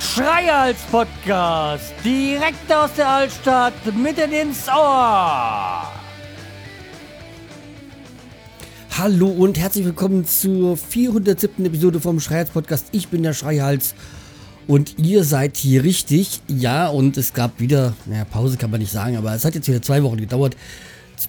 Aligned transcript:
Schreihals 0.00 0.80
Podcast, 0.90 1.92
direkt 2.04 2.72
aus 2.72 2.90
der 2.96 3.08
Altstadt, 3.08 3.74
mitten 3.96 4.32
ins 4.32 4.68
Ohr. 4.68 5.92
Hallo 8.98 9.28
und 9.28 9.58
herzlich 9.58 9.84
willkommen 9.84 10.24
zur 10.24 10.76
407. 10.76 11.66
Episode 11.66 12.00
vom 12.00 12.18
Schreihals 12.18 12.50
Podcast. 12.50 12.86
Ich 12.90 13.08
bin 13.08 13.22
der 13.22 13.34
Schreihals 13.34 13.94
und 14.66 14.98
ihr 14.98 15.22
seid 15.22 15.56
hier 15.56 15.84
richtig. 15.84 16.40
Ja, 16.48 16.88
und 16.88 17.16
es 17.18 17.32
gab 17.34 17.60
wieder, 17.60 17.94
naja, 18.06 18.24
Pause 18.24 18.56
kann 18.56 18.70
man 18.70 18.80
nicht 18.80 18.92
sagen, 18.92 19.16
aber 19.16 19.32
es 19.34 19.44
hat 19.44 19.54
jetzt 19.54 19.68
wieder 19.68 19.82
zwei 19.82 20.02
Wochen 20.02 20.16
gedauert 20.16 20.56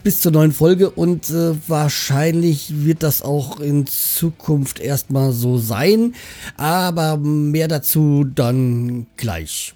bis 0.04 0.22
zur 0.22 0.32
neuen 0.32 0.52
Folge 0.52 0.90
und 0.90 1.30
äh, 1.30 1.56
wahrscheinlich 1.68 2.86
wird 2.86 3.04
das 3.04 3.22
auch 3.22 3.60
in 3.60 3.88
Zukunft 3.88 4.80
erstmal 4.80 5.32
so 5.32 5.58
sein, 5.58 6.16
aber 6.58 7.18
mehr 7.18 7.68
dazu 7.68 8.24
dann 8.24 9.08
gleich. 9.18 9.74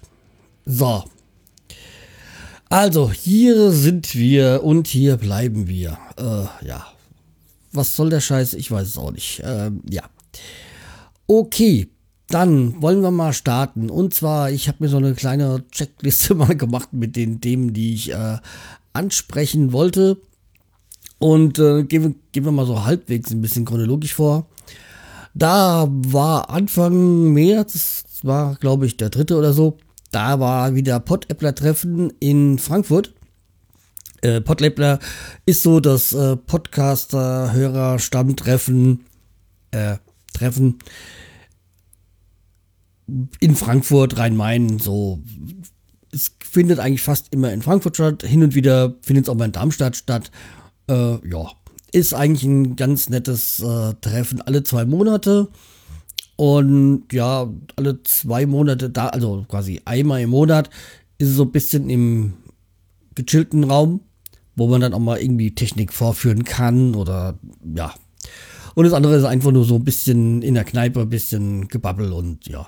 So. 0.64 1.04
Also, 2.68 3.10
hier 3.10 3.72
sind 3.72 4.14
wir 4.14 4.62
und 4.62 4.86
hier 4.86 5.16
bleiben 5.16 5.66
wir. 5.66 5.98
Äh, 6.16 6.66
ja. 6.66 6.86
Was 7.72 7.96
soll 7.96 8.10
der 8.10 8.20
Scheiß? 8.20 8.54
Ich 8.54 8.70
weiß 8.70 8.86
es 8.86 8.96
auch 8.96 9.10
nicht. 9.10 9.40
Äh, 9.40 9.72
ja. 9.88 10.04
Okay, 11.26 11.88
dann 12.28 12.80
wollen 12.80 13.02
wir 13.02 13.10
mal 13.10 13.32
starten. 13.32 13.90
Und 13.90 14.14
zwar, 14.14 14.50
ich 14.50 14.68
habe 14.68 14.78
mir 14.80 14.88
so 14.88 14.98
eine 14.98 15.14
kleine 15.14 15.64
Checkliste 15.72 16.34
mal 16.36 16.56
gemacht 16.56 16.92
mit 16.92 17.16
den 17.16 17.40
Themen, 17.40 17.72
die 17.72 17.94
ich 17.94 18.12
äh, 18.12 18.38
ansprechen 18.92 19.72
wollte. 19.72 20.18
Und 21.18 21.58
äh, 21.58 21.84
gehen, 21.84 22.16
gehen 22.32 22.44
wir 22.44 22.52
mal 22.52 22.66
so 22.66 22.84
halbwegs 22.84 23.30
ein 23.30 23.42
bisschen 23.42 23.64
chronologisch 23.64 24.14
vor. 24.14 24.46
Da 25.34 25.86
war 25.90 26.50
Anfang 26.50 27.32
März, 27.32 28.02
das 28.02 28.24
war 28.24 28.56
glaube 28.56 28.86
ich 28.86 28.96
der 28.96 29.10
dritte 29.10 29.36
oder 29.36 29.52
so, 29.52 29.78
da 30.10 30.40
war 30.40 30.74
wieder 30.74 30.98
Pod-Appler-Treffen 30.98 32.12
in 32.18 32.58
Frankfurt. 32.58 33.14
Äh, 34.22 34.40
Podläppler 34.40 34.98
ist 35.46 35.62
so 35.62 35.78
das 35.80 36.12
äh, 36.12 36.36
Podcaster-Hörer-Stammtreffen 36.36 39.04
äh, 39.70 39.96
Treffen 40.32 40.78
in 43.40 43.56
Frankfurt, 43.56 44.18
Rhein-Main, 44.18 44.78
so 44.78 45.20
es 46.12 46.32
findet 46.40 46.78
eigentlich 46.78 47.02
fast 47.02 47.32
immer 47.32 47.52
in 47.52 47.62
Frankfurt 47.62 47.96
statt. 47.96 48.22
Hin 48.22 48.42
und 48.42 48.54
wieder 48.54 48.94
findet 49.02 49.26
es 49.26 49.28
auch 49.28 49.36
mal 49.36 49.46
in 49.46 49.52
Darmstadt 49.52 49.96
statt. 49.96 50.30
Äh, 50.88 51.28
ja, 51.28 51.50
ist 51.92 52.14
eigentlich 52.14 52.44
ein 52.44 52.76
ganz 52.76 53.08
nettes 53.08 53.60
äh, 53.60 53.94
Treffen 54.00 54.40
alle 54.42 54.62
zwei 54.62 54.84
Monate. 54.84 55.48
Und 56.36 57.12
ja, 57.12 57.48
alle 57.76 58.02
zwei 58.02 58.46
Monate 58.46 58.88
da, 58.88 59.08
also 59.08 59.44
quasi 59.46 59.82
einmal 59.84 60.22
im 60.22 60.30
Monat, 60.30 60.70
ist 61.18 61.28
es 61.28 61.36
so 61.36 61.42
ein 61.42 61.52
bisschen 61.52 61.90
im 61.90 62.32
gechillten 63.14 63.64
Raum, 63.64 64.00
wo 64.56 64.66
man 64.66 64.80
dann 64.80 64.94
auch 64.94 65.00
mal 65.00 65.20
irgendwie 65.20 65.54
Technik 65.54 65.92
vorführen 65.92 66.44
kann 66.44 66.94
oder 66.94 67.38
ja. 67.74 67.94
Und 68.74 68.84
das 68.84 68.94
andere 68.94 69.16
ist 69.16 69.24
einfach 69.24 69.50
nur 69.50 69.64
so 69.64 69.74
ein 69.74 69.84
bisschen 69.84 70.40
in 70.42 70.54
der 70.54 70.64
Kneipe, 70.64 71.00
ein 71.00 71.10
bisschen 71.10 71.68
gebabbel 71.68 72.12
und 72.12 72.46
ja. 72.46 72.66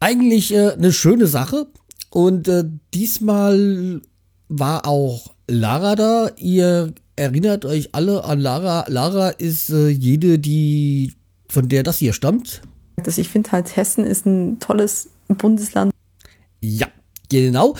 Eigentlich 0.00 0.52
äh, 0.52 0.72
eine 0.72 0.92
schöne 0.92 1.26
Sache. 1.26 1.68
Und 2.10 2.48
äh, 2.48 2.64
diesmal 2.94 4.00
war 4.48 4.86
auch 4.86 5.34
Lara 5.46 5.94
da. 5.94 6.30
Ihr 6.36 6.94
erinnert 7.16 7.64
euch 7.64 7.94
alle 7.94 8.24
an 8.24 8.40
Lara. 8.40 8.84
Lara 8.88 9.30
ist 9.30 9.70
äh, 9.70 9.88
jede, 9.88 10.38
die 10.38 11.14
von 11.48 11.68
der 11.68 11.82
das 11.82 11.98
hier 11.98 12.12
stammt. 12.12 12.62
ich 13.04 13.28
finde 13.28 13.52
halt, 13.52 13.76
Hessen 13.76 14.04
ist 14.04 14.26
ein 14.26 14.58
tolles 14.60 15.10
Bundesland. 15.28 15.92
Ja, 16.60 16.88
genau. 17.28 17.76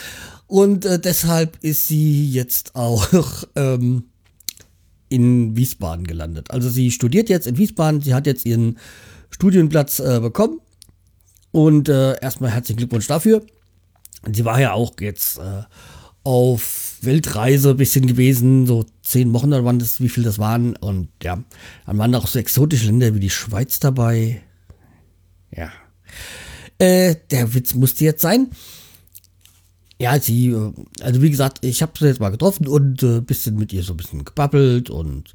Und 0.46 0.86
äh, 0.86 0.98
deshalb 0.98 1.58
ist 1.62 1.86
sie 1.86 2.30
jetzt 2.30 2.74
auch 2.74 3.06
ähm, 3.56 4.04
in 5.08 5.56
Wiesbaden 5.56 6.06
gelandet. 6.06 6.50
Also 6.50 6.68
sie 6.68 6.90
studiert 6.90 7.28
jetzt 7.28 7.46
in 7.46 7.58
Wiesbaden. 7.58 8.00
Sie 8.00 8.14
hat 8.14 8.26
jetzt 8.26 8.46
ihren 8.46 8.78
Studienplatz 9.30 10.00
äh, 10.00 10.20
bekommen. 10.20 10.60
Und 11.50 11.88
äh, 11.88 12.20
erstmal 12.20 12.50
herzlichen 12.50 12.78
Glückwunsch 12.78 13.06
dafür. 13.06 13.42
Sie 14.32 14.44
war 14.44 14.60
ja 14.60 14.72
auch 14.72 14.92
jetzt 15.00 15.38
äh, 15.38 15.62
auf 16.24 16.98
Weltreise 17.02 17.70
ein 17.70 17.76
bisschen 17.76 18.06
gewesen, 18.06 18.66
so 18.66 18.84
zehn 19.02 19.32
Wochen, 19.32 19.50
dann 19.50 19.64
waren 19.64 19.78
das, 19.78 20.00
wie 20.00 20.08
viel 20.08 20.24
das 20.24 20.38
waren. 20.38 20.76
Und 20.76 21.08
ja, 21.22 21.42
dann 21.86 21.98
waren 21.98 22.14
auch 22.14 22.26
so 22.26 22.38
exotische 22.38 22.86
Länder 22.86 23.14
wie 23.14 23.20
die 23.20 23.30
Schweiz 23.30 23.80
dabei. 23.80 24.42
Ja. 25.54 25.70
Äh, 26.78 27.16
der 27.30 27.54
Witz 27.54 27.74
musste 27.74 28.04
jetzt 28.04 28.22
sein. 28.22 28.48
Ja, 30.00 30.20
sie, 30.20 30.48
äh, 30.48 30.72
also 31.00 31.22
wie 31.22 31.30
gesagt, 31.30 31.64
ich 31.64 31.82
habe 31.82 31.92
sie 31.98 32.06
jetzt 32.06 32.20
mal 32.20 32.30
getroffen 32.30 32.68
und 32.68 33.02
ein 33.02 33.18
äh, 33.18 33.20
bisschen 33.20 33.56
mit 33.56 33.72
ihr 33.72 33.82
so 33.82 33.94
ein 33.94 33.96
bisschen 33.96 34.24
gebabbelt 34.24 34.90
und 34.90 35.34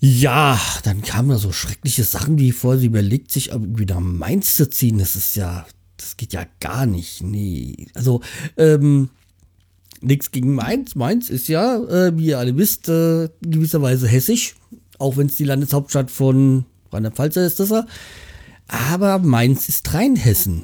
ja, 0.00 0.60
dann 0.84 1.02
kamen 1.02 1.30
da 1.30 1.38
so 1.38 1.50
schreckliche 1.50 2.04
Sachen 2.04 2.38
wie 2.38 2.52
vor, 2.52 2.78
sie 2.78 2.86
überlegt 2.86 3.32
sich 3.32 3.50
nach 3.50 4.00
Mainz 4.00 4.54
zu 4.54 4.70
ziehen. 4.70 4.98
Das 4.98 5.16
ist 5.16 5.34
ja, 5.34 5.66
das 5.98 6.16
geht 6.16 6.32
ja 6.32 6.46
gar 6.60 6.86
nicht. 6.86 7.22
Nee. 7.22 7.88
Also, 7.94 8.22
ähm, 8.56 9.10
nichts 10.00 10.30
gegen 10.30 10.54
Mainz. 10.54 10.94
Mainz 10.94 11.28
ist 11.28 11.48
ja, 11.48 11.76
äh, 11.76 12.16
wie 12.16 12.26
ihr 12.26 12.38
alle 12.38 12.56
wisst, 12.56 12.88
äh, 12.88 13.28
gewisserweise 13.42 14.08
hessisch. 14.08 14.54
Auch 14.98 15.16
wenn 15.16 15.26
es 15.26 15.36
die 15.36 15.44
Landeshauptstadt 15.44 16.10
von 16.10 16.64
Rheinland-Pfalz 16.92 17.36
ist, 17.36 17.60
das 17.60 17.70
er. 17.70 17.86
Aber 18.66 19.18
Mainz 19.18 19.68
ist 19.68 19.92
Rheinhessen. 19.92 20.62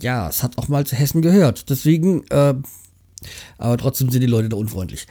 Ja, 0.00 0.28
es 0.28 0.42
hat 0.42 0.58
auch 0.58 0.68
mal 0.68 0.86
zu 0.86 0.96
Hessen 0.96 1.22
gehört. 1.22 1.70
Deswegen, 1.70 2.24
äh, 2.30 2.54
aber 3.58 3.76
trotzdem 3.78 4.10
sind 4.10 4.20
die 4.20 4.26
Leute 4.26 4.48
da 4.48 4.56
unfreundlich. 4.56 5.06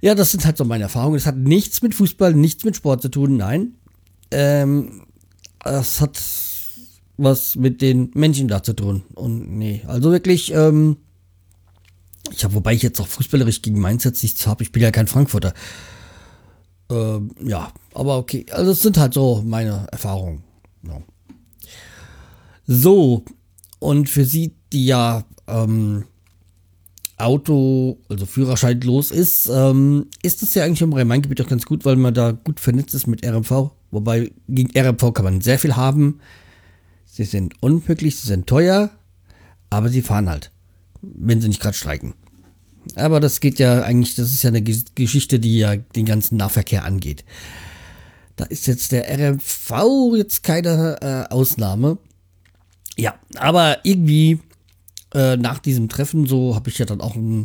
Ja, 0.00 0.14
das 0.14 0.32
sind 0.32 0.44
halt 0.44 0.56
so 0.56 0.64
meine 0.64 0.84
Erfahrungen. 0.84 1.16
Es 1.16 1.26
hat 1.26 1.36
nichts 1.36 1.82
mit 1.82 1.94
Fußball, 1.94 2.34
nichts 2.34 2.64
mit 2.64 2.76
Sport 2.76 3.02
zu 3.02 3.08
tun, 3.08 3.36
nein. 3.36 3.74
Ähm, 4.30 5.06
es 5.64 6.00
hat 6.00 6.20
was 7.16 7.56
mit 7.56 7.80
den 7.80 8.10
Menschen 8.14 8.48
da 8.48 8.62
zu 8.62 8.72
tun. 8.72 9.02
Und 9.14 9.56
nee, 9.56 9.82
also 9.86 10.10
wirklich, 10.10 10.52
ähm, 10.52 10.96
ich 12.32 12.44
habe, 12.44 12.54
wobei 12.54 12.74
ich 12.74 12.82
jetzt 12.82 13.00
auch 13.00 13.06
fußballerisch 13.06 13.62
gegen 13.62 13.80
Mainz 13.80 14.04
jetzt 14.04 14.22
nichts 14.22 14.46
habe, 14.46 14.62
ich 14.62 14.72
bin 14.72 14.82
ja 14.82 14.90
kein 14.90 15.06
Frankfurter. 15.06 15.54
Ähm, 16.90 17.30
ja, 17.42 17.72
aber 17.94 18.18
okay, 18.18 18.46
also 18.50 18.72
es 18.72 18.82
sind 18.82 18.98
halt 18.98 19.14
so 19.14 19.42
meine 19.44 19.86
Erfahrungen. 19.90 20.42
Ja. 20.86 21.02
So, 22.66 23.24
und 23.78 24.08
für 24.08 24.24
sie, 24.24 24.54
die 24.72 24.86
ja 24.86 25.24
ähm, 25.46 26.04
Auto, 27.16 27.98
also 28.08 28.26
Führerschein 28.26 28.80
los 28.80 29.10
ist, 29.10 29.48
ähm, 29.52 30.06
ist 30.22 30.42
das 30.42 30.54
ja 30.54 30.64
eigentlich 30.64 30.82
im 30.82 30.92
Rhein-Main-Gebiet 30.92 31.42
auch 31.42 31.48
ganz 31.48 31.64
gut, 31.64 31.84
weil 31.84 31.96
man 31.96 32.14
da 32.14 32.32
gut 32.32 32.60
vernetzt 32.60 32.94
ist 32.94 33.06
mit 33.06 33.24
RMV. 33.24 33.70
Wobei 33.90 34.32
gegen 34.48 34.76
RMV 34.76 35.12
kann 35.12 35.24
man 35.24 35.40
sehr 35.40 35.58
viel 35.58 35.76
haben. 35.76 36.20
Sie 37.14 37.22
sind 37.22 37.54
unmöglich, 37.62 38.16
sie 38.16 38.26
sind 38.26 38.48
teuer, 38.48 38.90
aber 39.70 39.88
sie 39.88 40.02
fahren 40.02 40.28
halt, 40.28 40.50
wenn 41.00 41.40
sie 41.40 41.46
nicht 41.46 41.60
gerade 41.60 41.76
streiken. 41.76 42.14
Aber 42.96 43.20
das 43.20 43.38
geht 43.38 43.60
ja 43.60 43.84
eigentlich, 43.84 44.16
das 44.16 44.32
ist 44.32 44.42
ja 44.42 44.48
eine 44.48 44.62
Geschichte, 44.62 45.38
die 45.38 45.58
ja 45.58 45.76
den 45.76 46.06
ganzen 46.06 46.38
Nahverkehr 46.38 46.84
angeht. 46.84 47.24
Da 48.34 48.46
ist 48.46 48.66
jetzt 48.66 48.90
der 48.90 49.08
RMV 49.08 50.16
jetzt 50.16 50.42
keine 50.42 50.98
äh, 51.02 51.32
Ausnahme. 51.32 51.98
Ja, 52.96 53.14
aber 53.36 53.78
irgendwie 53.84 54.40
äh, 55.14 55.36
nach 55.36 55.60
diesem 55.60 55.88
Treffen 55.88 56.26
so 56.26 56.56
habe 56.56 56.68
ich 56.68 56.78
ja 56.78 56.84
dann 56.84 57.00
auch 57.00 57.14
ein, 57.14 57.44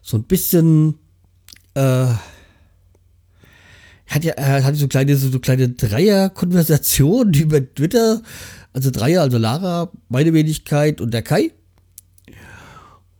so 0.00 0.16
ein 0.16 0.24
bisschen 0.24 0.94
äh, 1.74 2.06
äh, 4.12 4.62
hatte 4.62 4.76
so 4.76 4.88
kleine 4.88 5.14
so 5.14 5.38
kleine 5.40 5.68
Dreier-Konversationen 5.68 7.34
über 7.38 7.62
Twitter 7.74 8.22
also 8.72 8.90
Dreier, 8.90 9.22
also 9.22 9.38
Lara, 9.38 9.90
meine 10.08 10.32
Wenigkeit 10.32 11.00
und 11.00 11.12
der 11.12 11.22
Kai. 11.22 11.52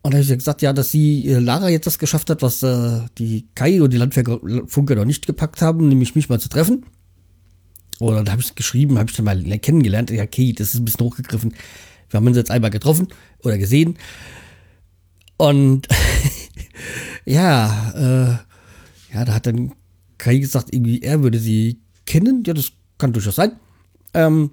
Und 0.03 0.15
da 0.15 0.19
habe 0.19 0.23
ich 0.23 0.29
gesagt, 0.29 0.63
ja, 0.63 0.73
dass 0.73 0.91
sie 0.91 1.27
äh, 1.27 1.39
Lara 1.39 1.69
jetzt 1.69 1.87
das 1.87 1.99
geschafft 1.99 2.31
hat, 2.31 2.41
was 2.43 2.63
äh, 2.63 3.01
die 3.19 3.49
Kai 3.55 3.83
und 3.83 3.93
die 3.93 3.99
Landfunker 3.99 4.95
noch 4.95 5.05
nicht 5.05 5.27
gepackt 5.27 5.61
haben, 5.61 5.89
nämlich 5.89 6.15
mich 6.15 6.29
mal 6.29 6.41
zu 6.41 6.49
treffen. 6.49 6.87
Oder 7.99 8.25
da 8.25 8.33
habe 8.33 8.41
ich 8.41 8.55
geschrieben, 8.55 8.99
habe 8.99 9.11
ich 9.11 9.17
dann 9.17 9.27
mal 9.27 9.43
kennengelernt. 9.59 10.11
Ja, 10.11 10.23
okay, 10.23 10.55
das 10.55 10.75
ist 10.75 10.81
ein 10.81 10.87
bisschen 10.87 11.05
hochgegriffen. 11.05 11.55
Wir 12.09 12.17
haben 12.17 12.27
uns 12.27 12.37
jetzt 12.37 12.51
einmal 12.51 12.71
getroffen 12.71 13.09
oder 13.45 13.59
gesehen. 13.59 13.99
Und 15.37 15.87
ja, 17.27 17.93
äh, 17.95 19.15
ja, 19.15 19.25
da 19.25 19.35
hat 19.35 19.47
dann 19.47 19.73
Kai 20.17 20.39
gesagt, 20.39 20.73
irgendwie 20.73 21.03
er 21.03 21.23
würde 21.23 21.39
sie 21.39 21.81
kennen. 22.07 22.43
Ja, 22.47 22.55
das 22.55 22.73
kann 22.97 23.13
durchaus 23.13 23.37
sein. 23.37 23.53
Ähm, 24.15 24.53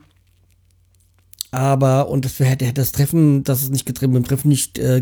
aber, 1.58 2.08
und 2.10 2.24
das 2.24 2.38
hätte 2.40 2.72
das 2.72 2.92
Treffen, 2.92 3.44
das 3.44 3.64
ist 3.64 3.72
nicht 3.72 3.88
getrennt, 3.88 4.14
mit 4.14 4.24
dem 4.24 4.28
Treffen 4.28 4.50
nicht 4.50 4.78
äh, 4.78 5.02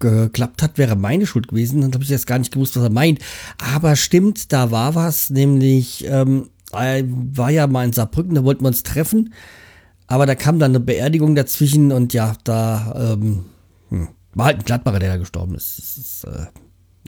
geklappt 0.00 0.60
hat, 0.60 0.76
wäre 0.76 0.96
meine 0.96 1.24
Schuld 1.24 1.46
gewesen. 1.46 1.82
Dann 1.82 1.92
habe 1.92 2.02
ich 2.02 2.10
jetzt 2.10 2.26
gar 2.26 2.40
nicht 2.40 2.52
gewusst, 2.52 2.74
was 2.74 2.82
er 2.82 2.90
meint. 2.90 3.20
Aber 3.58 3.94
stimmt, 3.94 4.52
da 4.52 4.72
war 4.72 4.96
was, 4.96 5.30
nämlich 5.30 6.04
ähm, 6.08 6.48
war 6.72 7.50
ja 7.50 7.68
mal 7.68 7.84
in 7.84 7.92
Saarbrücken, 7.92 8.34
da 8.34 8.42
wollten 8.42 8.64
wir 8.64 8.68
uns 8.68 8.82
treffen. 8.82 9.34
Aber 10.08 10.26
da 10.26 10.34
kam 10.34 10.58
dann 10.58 10.72
eine 10.72 10.80
Beerdigung 10.80 11.36
dazwischen 11.36 11.92
und 11.92 12.12
ja, 12.12 12.34
da 12.42 13.12
ähm, 13.12 13.44
hm, 13.90 14.08
war 14.34 14.46
halt 14.46 14.58
ein 14.58 14.64
Gladbacher, 14.64 14.98
der 14.98 15.12
da 15.12 15.16
gestorben 15.16 15.54
ist. 15.54 15.78
ist 15.78 16.24
äh, 16.24 16.46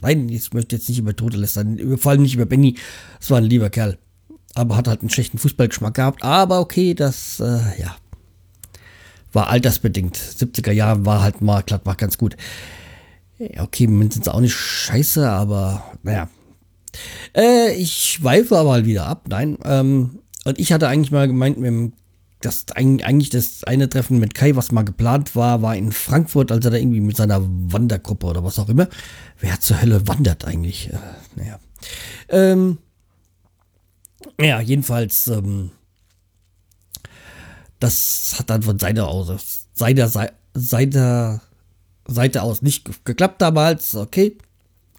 nein, 0.01 0.29
ich 0.29 0.53
möchte 0.53 0.77
jetzt 0.77 0.87
nicht 0.87 0.99
über 0.99 1.13
Tote 1.13 1.35
lästern, 1.35 1.97
vor 1.97 2.13
allem 2.13 2.21
nicht 2.21 2.35
über 2.35 2.45
Benny. 2.45 2.77
Das 3.19 3.29
war 3.31 3.39
ein 3.39 3.43
lieber 3.43 3.69
Kerl. 3.69 3.97
Aber 4.53 4.77
hat 4.77 4.87
halt 4.87 5.01
einen 5.01 5.09
schlechten 5.09 5.39
Fußballgeschmack 5.39 5.95
gehabt. 5.95 6.23
Aber 6.23 6.61
okay, 6.61 6.93
das, 6.93 7.41
äh, 7.41 7.81
ja, 7.81 7.97
war 9.35 9.49
altersbedingt. 9.49 10.17
70er 10.17 10.71
Jahre 10.71 11.05
war 11.05 11.21
halt 11.21 11.41
mal 11.41 11.61
Gladbach 11.61 11.97
ganz 11.97 12.17
gut. 12.17 12.35
Ja, 13.37 13.63
okay, 13.63 13.85
sind 13.85 14.23
sie 14.23 14.33
auch 14.33 14.39
nicht 14.39 14.55
scheiße, 14.55 15.29
aber 15.29 15.83
naja. 16.03 16.29
Äh, 17.35 17.73
ich 17.73 17.91
schweife 17.91 18.57
aber 18.57 18.69
mal 18.69 18.85
wieder 18.85 19.05
ab. 19.05 19.25
Nein, 19.27 19.57
ähm, 19.65 20.19
und 20.45 20.59
ich 20.59 20.71
hatte 20.71 20.87
eigentlich 20.87 21.11
mal 21.11 21.27
gemeint, 21.27 21.57
mit 21.57 21.67
dem, 21.67 21.93
das 22.39 22.65
eigentlich 22.73 23.29
das 23.29 23.63
eine 23.65 23.89
Treffen 23.89 24.19
mit 24.19 24.35
Kai, 24.35 24.55
was 24.55 24.71
mal 24.71 24.83
geplant 24.83 25.35
war, 25.35 25.61
war 25.61 25.75
in 25.75 25.91
Frankfurt, 25.91 26.51
als 26.51 26.63
er 26.63 26.71
da 26.71 26.77
irgendwie 26.77 27.01
mit 27.01 27.17
seiner 27.17 27.41
Wandergruppe 27.43 28.27
oder 28.27 28.43
was 28.43 28.59
auch 28.59 28.69
immer. 28.69 28.87
Wer 29.39 29.59
zur 29.59 29.81
Hölle 29.81 30.07
wandert 30.07 30.45
eigentlich? 30.45 30.91
Äh, 30.93 30.97
naja. 31.35 31.59
Ähm, 32.29 32.77
ja, 34.39 34.61
jedenfalls, 34.61 35.27
ähm, 35.27 35.71
das 37.79 38.35
hat 38.37 38.49
dann 38.49 38.63
von 38.63 38.79
seiner 38.79 39.07
aus, 39.07 39.67
seiner, 39.73 40.09
seiner 40.53 41.41
Seite 42.07 42.41
aus 42.43 42.61
nicht 42.61 43.05
geklappt 43.05 43.41
damals, 43.41 43.95
okay. 43.95 44.37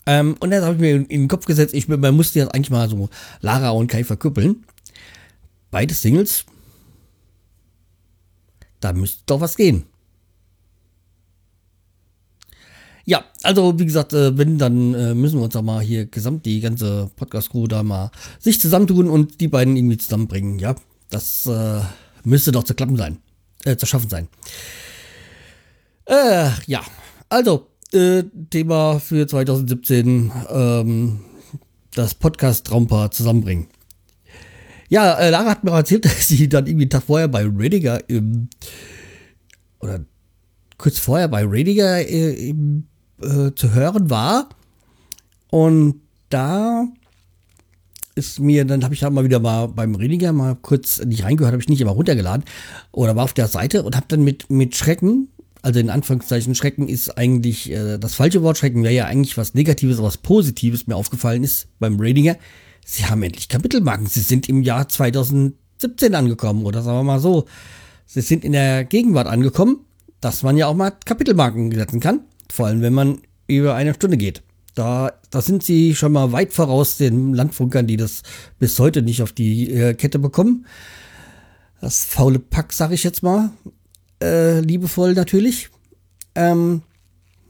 Ähm, 0.06 0.36
und 0.38 0.50
dann 0.50 0.62
habe 0.62 0.74
ich 0.74 0.80
mir 0.80 0.96
in, 0.96 1.08
den 1.08 1.28
Kopf 1.28 1.46
gesetzt, 1.46 1.74
ich, 1.74 1.88
man 1.88 2.14
musste 2.14 2.38
jetzt 2.38 2.54
eigentlich 2.54 2.70
mal 2.70 2.88
so 2.88 3.08
Lara 3.40 3.70
und 3.70 3.88
Kai 3.88 4.04
verküppeln. 4.04 4.64
Beide 5.70 5.94
Singles. 5.94 6.44
Da 8.80 8.92
müsste 8.92 9.22
doch 9.26 9.40
was 9.40 9.56
gehen. 9.56 9.84
Ja, 13.04 13.24
also 13.42 13.78
wie 13.78 13.86
gesagt, 13.86 14.12
äh, 14.12 14.36
wenn, 14.36 14.58
dann 14.58 14.94
äh, 14.94 15.14
müssen 15.14 15.38
wir 15.38 15.44
uns 15.44 15.54
auch 15.54 15.62
mal 15.62 15.80
hier 15.80 16.06
gesamt 16.06 16.44
die 16.44 16.60
ganze 16.60 17.08
Podcast-Crew 17.16 17.68
da 17.68 17.84
mal 17.84 18.10
sich 18.40 18.60
zusammentun 18.60 19.08
und 19.08 19.40
die 19.40 19.48
beiden 19.48 19.76
irgendwie 19.76 19.96
zusammenbringen. 19.96 20.58
Ja, 20.58 20.74
das 21.10 21.46
äh, 21.46 21.80
müsste 22.26 22.52
doch 22.52 22.64
zu 22.64 22.74
klappen 22.74 22.96
sein, 22.96 23.18
äh, 23.64 23.76
zu 23.76 23.86
schaffen 23.86 24.10
sein. 24.10 24.28
Äh, 26.06 26.50
ja, 26.66 26.82
also 27.28 27.68
äh, 27.92 28.24
Thema 28.50 28.98
für 29.00 29.26
2017, 29.26 30.32
ähm, 30.50 31.20
das 31.94 32.14
Podcast 32.14 32.66
Traumpaar 32.66 33.10
zusammenbringen. 33.10 33.68
Ja, 34.88 35.18
äh, 35.18 35.30
Lara 35.30 35.50
hat 35.50 35.64
mir 35.64 35.70
erzählt, 35.70 36.04
dass 36.04 36.28
sie 36.28 36.48
dann 36.48 36.66
irgendwie 36.66 36.84
einen 36.84 36.90
Tag 36.90 37.04
vorher 37.04 37.28
bei 37.28 37.44
Rediger 37.44 38.08
im, 38.08 38.48
oder 39.78 40.00
kurz 40.78 40.98
vorher 40.98 41.28
bei 41.28 41.44
Rediger 41.44 42.06
äh, 42.06 42.48
im, 42.50 42.86
äh, 43.22 43.52
zu 43.54 43.72
hören 43.72 44.10
war. 44.10 44.48
Und 45.48 46.00
da 46.28 46.86
ist 48.16 48.40
mir, 48.40 48.64
dann 48.64 48.82
habe 48.82 48.94
ich 48.94 49.00
da 49.00 49.10
mal 49.10 49.24
wieder 49.24 49.38
mal 49.38 49.68
beim 49.68 49.94
Rediger 49.94 50.32
mal 50.32 50.56
kurz 50.56 51.04
nicht 51.04 51.22
reingehört, 51.22 51.52
habe 51.52 51.62
ich 51.62 51.68
nicht 51.68 51.80
immer 51.80 51.92
runtergeladen 51.92 52.44
oder 52.90 53.14
war 53.14 53.24
auf 53.24 53.34
der 53.34 53.46
Seite 53.46 53.82
und 53.82 53.94
habe 53.94 54.06
dann 54.08 54.24
mit, 54.24 54.50
mit 54.50 54.74
Schrecken, 54.74 55.28
also 55.62 55.78
in 55.80 55.90
Anführungszeichen 55.90 56.54
Schrecken 56.54 56.88
ist 56.88 57.18
eigentlich 57.18 57.70
äh, 57.70 57.98
das 57.98 58.14
falsche 58.14 58.42
Wort, 58.42 58.56
Schrecken 58.56 58.82
wäre 58.82 58.94
ja 58.94 59.04
eigentlich 59.04 59.36
was 59.36 59.54
Negatives, 59.54 60.00
was 60.00 60.16
Positives 60.16 60.86
mir 60.86 60.96
aufgefallen 60.96 61.44
ist 61.44 61.68
beim 61.78 62.00
Rediger. 62.00 62.36
Sie 62.84 63.04
haben 63.04 63.22
endlich 63.22 63.48
Kapitelmarken. 63.48 64.06
Sie 64.06 64.20
sind 64.20 64.48
im 64.48 64.62
Jahr 64.62 64.88
2017 64.88 66.14
angekommen 66.14 66.64
oder 66.64 66.82
sagen 66.82 66.98
wir 66.98 67.02
mal 67.02 67.20
so. 67.20 67.46
Sie 68.06 68.20
sind 68.20 68.44
in 68.44 68.52
der 68.52 68.84
Gegenwart 68.84 69.26
angekommen, 69.26 69.80
dass 70.20 70.42
man 70.42 70.56
ja 70.56 70.68
auch 70.68 70.76
mal 70.76 70.92
Kapitelmarken 71.04 71.72
setzen 71.72 71.98
kann. 71.98 72.20
Vor 72.50 72.66
allem, 72.68 72.80
wenn 72.80 72.94
man 72.94 73.18
über 73.48 73.74
eine 73.74 73.92
Stunde 73.92 74.16
geht. 74.16 74.42
Da, 74.76 75.14
da 75.30 75.40
sind 75.40 75.64
sie 75.64 75.94
schon 75.94 76.12
mal 76.12 76.32
weit 76.32 76.52
voraus 76.52 76.98
den 76.98 77.32
Landfunkern, 77.32 77.86
die 77.86 77.96
das 77.96 78.22
bis 78.58 78.78
heute 78.78 79.00
nicht 79.00 79.22
auf 79.22 79.32
die 79.32 79.72
äh, 79.72 79.94
Kette 79.94 80.18
bekommen. 80.18 80.66
Das 81.80 82.04
faule 82.04 82.38
Pack, 82.38 82.74
sag 82.74 82.92
ich 82.92 83.02
jetzt 83.02 83.22
mal. 83.22 83.50
Äh, 84.22 84.60
liebevoll 84.60 85.14
natürlich. 85.14 85.70
Ähm, 86.34 86.82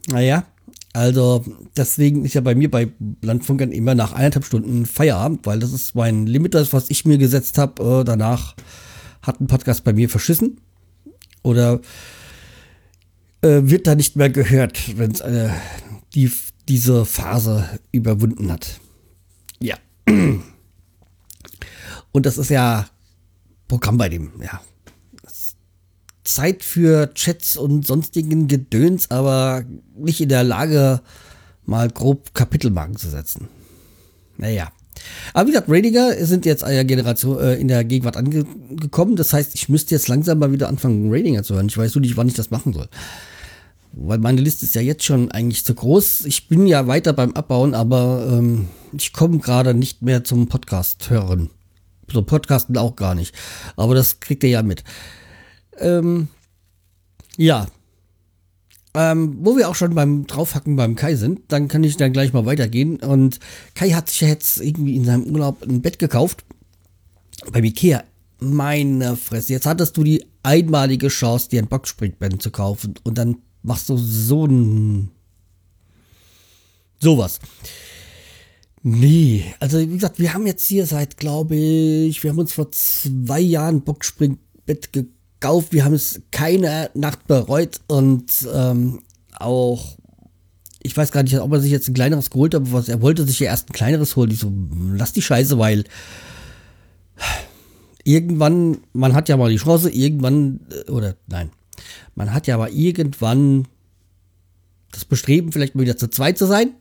naja, 0.07 0.45
also 0.93 1.43
deswegen 1.75 2.23
ist 2.23 2.33
ja 2.33 2.39
bei 2.39 2.55
mir 2.55 2.71
bei 2.71 2.93
Landfunkern 3.21 3.73
immer 3.73 3.93
nach 3.93 4.13
eineinhalb 4.13 4.45
Stunden 4.45 4.85
Feierabend, 4.85 5.45
weil 5.45 5.59
das 5.59 5.73
ist 5.73 5.95
mein 5.95 6.27
Limit, 6.27 6.53
das 6.53 6.71
was 6.71 6.89
ich 6.89 7.03
mir 7.03 7.17
gesetzt 7.17 7.57
habe. 7.57 7.99
Äh, 7.99 8.03
danach 8.05 8.55
hat 9.21 9.41
ein 9.41 9.47
Podcast 9.47 9.83
bei 9.83 9.91
mir 9.91 10.07
verschissen. 10.07 10.61
Oder 11.43 11.81
äh, 13.41 13.63
wird 13.63 13.85
da 13.85 13.95
nicht 13.95 14.15
mehr 14.15 14.29
gehört, 14.29 14.97
wenn 14.97 15.11
es 15.11 15.19
äh, 15.19 15.49
die 16.15 16.31
diese 16.67 17.05
Phase 17.05 17.79
überwunden 17.91 18.51
hat. 18.51 18.79
Ja. 19.59 19.77
Und 22.11 22.25
das 22.25 22.37
ist 22.37 22.49
ja 22.49 22.87
Programm 23.67 23.97
bei 23.97 24.09
dem, 24.09 24.31
ja. 24.41 24.61
Zeit 26.23 26.63
für 26.63 27.13
Chats 27.13 27.55
und 27.55 27.87
sonstigen 27.87 28.47
Gedöns, 28.49 29.11
aber 29.11 29.63
nicht 29.95 30.19
in 30.19 30.27
der 30.27 30.43
Lage, 30.43 30.99
mal 31.65 31.89
grob 31.89 32.33
Kapitelmarken 32.33 32.97
zu 32.97 33.09
setzen. 33.09 33.47
Naja. 34.35 34.71
Aber 35.33 35.47
wie 35.47 35.51
gesagt, 35.51 35.69
Radiger 35.69 36.25
sind 36.25 36.45
jetzt 36.45 36.65
einer 36.65 36.83
Generation 36.83 37.39
äh, 37.39 37.55
in 37.55 37.69
der 37.69 37.85
Gegenwart 37.85 38.17
angekommen. 38.17 39.15
Das 39.15 39.31
heißt, 39.31 39.55
ich 39.55 39.69
müsste 39.69 39.95
jetzt 39.95 40.09
langsam 40.09 40.39
mal 40.39 40.51
wieder 40.51 40.67
anfangen, 40.67 41.13
Radinger 41.13 41.43
zu 41.43 41.55
hören. 41.55 41.67
Ich 41.67 41.77
weiß 41.77 41.95
nur 41.95 42.01
nicht, 42.01 42.17
wann 42.17 42.27
ich 42.27 42.33
das 42.33 42.51
machen 42.51 42.73
soll 42.73 42.89
weil 43.99 44.19
meine 44.19 44.41
Liste 44.41 44.65
ist 44.65 44.75
ja 44.75 44.81
jetzt 44.81 45.03
schon 45.03 45.31
eigentlich 45.31 45.65
zu 45.65 45.73
groß. 45.73 46.25
Ich 46.25 46.47
bin 46.47 46.67
ja 46.67 46.87
weiter 46.87 47.13
beim 47.13 47.33
Abbauen, 47.33 47.73
aber 47.73 48.27
ähm, 48.31 48.67
ich 48.93 49.11
komme 49.11 49.39
gerade 49.39 49.73
nicht 49.73 50.01
mehr 50.01 50.23
zum 50.23 50.47
Podcast 50.47 51.09
hören. 51.09 51.49
So 52.11 52.21
Podcasten 52.21 52.77
auch 52.77 52.95
gar 52.95 53.15
nicht. 53.15 53.35
Aber 53.75 53.95
das 53.95 54.19
kriegt 54.19 54.43
ihr 54.43 54.49
ja 54.49 54.63
mit. 54.63 54.83
Ähm, 55.79 56.27
ja. 57.37 57.67
Ähm, 58.93 59.37
wo 59.41 59.57
wir 59.57 59.67
auch 59.67 59.75
schon 59.75 59.93
beim 59.93 60.25
Draufhacken 60.25 60.75
beim 60.75 60.95
Kai 60.95 61.15
sind, 61.15 61.51
dann 61.51 61.67
kann 61.67 61.83
ich 61.83 61.97
dann 61.97 62.13
gleich 62.13 62.33
mal 62.33 62.45
weitergehen. 62.45 62.97
Und 62.97 63.39
Kai 63.75 63.91
hat 63.91 64.09
sich 64.09 64.21
jetzt 64.21 64.59
irgendwie 64.61 64.95
in 64.95 65.05
seinem 65.05 65.25
Urlaub 65.25 65.63
ein 65.63 65.81
Bett 65.81 65.99
gekauft. 65.99 66.45
Beim 67.51 67.63
Ikea. 67.63 68.03
Meine 68.39 69.17
Fresse. 69.17 69.53
Jetzt 69.53 69.65
hattest 69.65 69.97
du 69.97 70.03
die 70.03 70.25
einmalige 70.43 71.07
Chance, 71.07 71.49
dir 71.49 71.61
ein 71.61 71.67
Boxspringbett 71.67 72.41
zu 72.41 72.51
kaufen. 72.51 72.93
Und 73.03 73.17
dann 73.17 73.37
machst 73.67 73.89
du 73.89 73.97
so 73.97 74.45
ein. 74.45 75.11
sowas. 76.99 77.39
Nee, 78.81 79.43
also 79.59 79.79
wie 79.79 79.87
gesagt, 79.87 80.19
wir 80.19 80.33
haben 80.33 80.47
jetzt 80.47 80.65
hier 80.65 80.85
seit, 80.85 81.17
glaube 81.17 81.55
ich, 81.55 82.23
wir 82.23 82.31
haben 82.31 82.39
uns 82.39 82.53
vor 82.53 82.71
zwei 82.71 83.41
Jahren 83.41 83.81
Boxspringbett 83.81 84.93
gekauft. 84.93 85.73
Wir 85.73 85.83
haben 85.83 85.93
es 85.93 86.21
keine 86.31 86.89
Nacht 86.93 87.27
bereut 87.27 87.81
und 87.87 88.47
ähm, 88.53 89.01
auch, 89.37 89.97
ich 90.81 90.95
weiß 90.95 91.11
gar 91.11 91.23
nicht, 91.23 91.37
ob 91.37 91.51
er 91.51 91.59
sich 91.59 91.71
jetzt 91.71 91.89
ein 91.89 91.93
kleineres 91.93 92.29
geholt 92.29 92.53
hat, 92.53 92.61
aber 92.61 92.71
was, 92.71 92.87
er 92.87 93.01
wollte 93.01 93.27
sich 93.27 93.39
ja 93.41 93.47
erst 93.47 93.69
ein 93.69 93.73
kleineres 93.73 94.15
holen. 94.15 94.31
Ich 94.31 94.39
so, 94.39 94.53
lass 94.93 95.11
die 95.11 95.21
Scheiße, 95.21 95.59
weil 95.59 95.83
irgendwann, 98.05 98.77
man 98.93 99.13
hat 99.13 99.27
ja 99.27 99.35
mal 99.35 99.51
die 99.51 99.57
Chance, 99.57 99.89
irgendwann, 99.89 100.61
äh, 100.71 100.89
oder 100.89 101.17
nein, 101.27 101.51
man 102.17 102.33
hat 102.33 102.47
ja 102.47 102.55
aber 102.55 102.71
irgendwann 102.71 103.67
das 104.91 105.05
Bestreben, 105.05 105.51
vielleicht 105.51 105.75
mal 105.75 105.83
wieder 105.83 105.97
zu 105.97 106.07
zweit 106.09 106.39
zu 106.39 106.47
sein. 106.47 106.73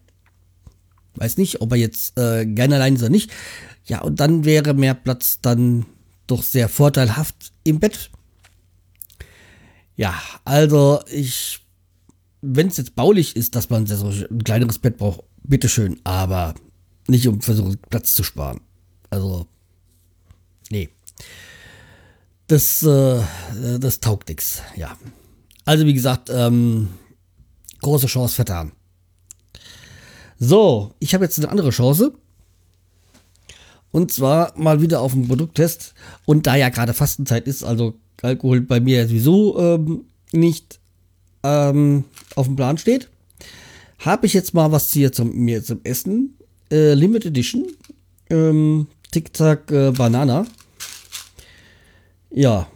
Weiß 1.17 1.37
nicht, 1.37 1.61
ob 1.61 1.73
er 1.73 1.77
jetzt 1.77 2.19
äh, 2.19 2.47
gerne 2.47 2.77
allein 2.77 2.95
ist 2.95 3.03
oder 3.03 3.11
nicht. 3.11 3.31
Ja, 3.85 4.01
und 4.01 4.19
dann 4.19 4.47
wäre 4.47 4.73
mehr 4.73 4.95
Platz 4.95 5.41
dann 5.43 5.85
doch 6.27 6.43
sehr 6.43 6.71
vorteilhaft 6.71 7.53
im 7.65 7.81
Bett. 7.81 8.11
Ja, 9.95 10.15
also 10.47 11.01
ich, 11.13 11.61
wenn 12.41 12.69
es 12.69 12.79
jetzt 12.79 12.95
baulich 12.97 13.37
ist, 13.37 13.57
dass 13.57 13.69
man 13.69 13.87
so 13.87 14.09
ein 14.09 14.43
kleineres 14.43 14.79
Bett 14.79 14.97
braucht, 14.97 15.21
bitteschön, 15.43 16.01
aber 16.05 16.55
nicht 17.09 17.29
um 17.29 17.43
versuchen, 17.43 17.77
Platz 17.91 18.15
zu 18.15 18.25
sparen. 18.25 18.63
Also, 19.11 19.47
nee. 20.71 20.89
Das, 22.47 22.83
äh, 22.83 23.21
das 23.79 24.01
taugt 24.01 24.31
nix, 24.31 24.63
ja. 24.77 24.97
Also 25.67 25.85
wie 25.85 25.95
gesagt, 25.95 26.31
ähm, 26.33 26.89
große 27.83 28.07
Chance 28.07 28.35
vertan. 28.37 28.73
So, 30.39 30.95
ich 31.01 31.13
habe 31.13 31.25
jetzt 31.25 31.39
eine 31.39 31.49
andere 31.51 31.71
Chance. 31.71 32.15
Und 33.91 34.13
zwar 34.13 34.57
mal 34.57 34.81
wieder 34.81 35.01
auf 35.01 35.13
dem 35.13 35.27
Produkttest. 35.27 35.95
Und 36.25 36.47
da 36.47 36.55
ja 36.55 36.69
gerade 36.69 36.95
Fastenzeit 36.95 37.47
ist, 37.47 37.65
also 37.65 37.95
Alkohol 38.23 38.61
bei 38.61 38.81
mir 38.81 39.09
sowieso 39.09 39.59
ähm, 39.59 40.05
nicht 40.33 40.79
ähm, 41.43 42.05
auf 42.35 42.47
dem 42.47 42.57
Plan 42.57 42.79
steht, 42.79 43.09
habe 43.99 44.27
ich 44.27 44.35
jetzt 44.35 44.55
mal 44.55 44.71
was 44.71 44.93
hier 44.93 45.13
zum, 45.13 45.35
mir 45.35 45.65
zum 45.65 45.81
Essen. 45.83 46.37
Äh, 46.71 46.95
Limited 46.95 47.27
Edition. 47.27 47.67
Ähm, 48.31 48.87
Tic-Tac 49.11 49.71
äh, 49.71 49.91
Banana. 49.93 50.47
Ja. 52.31 52.69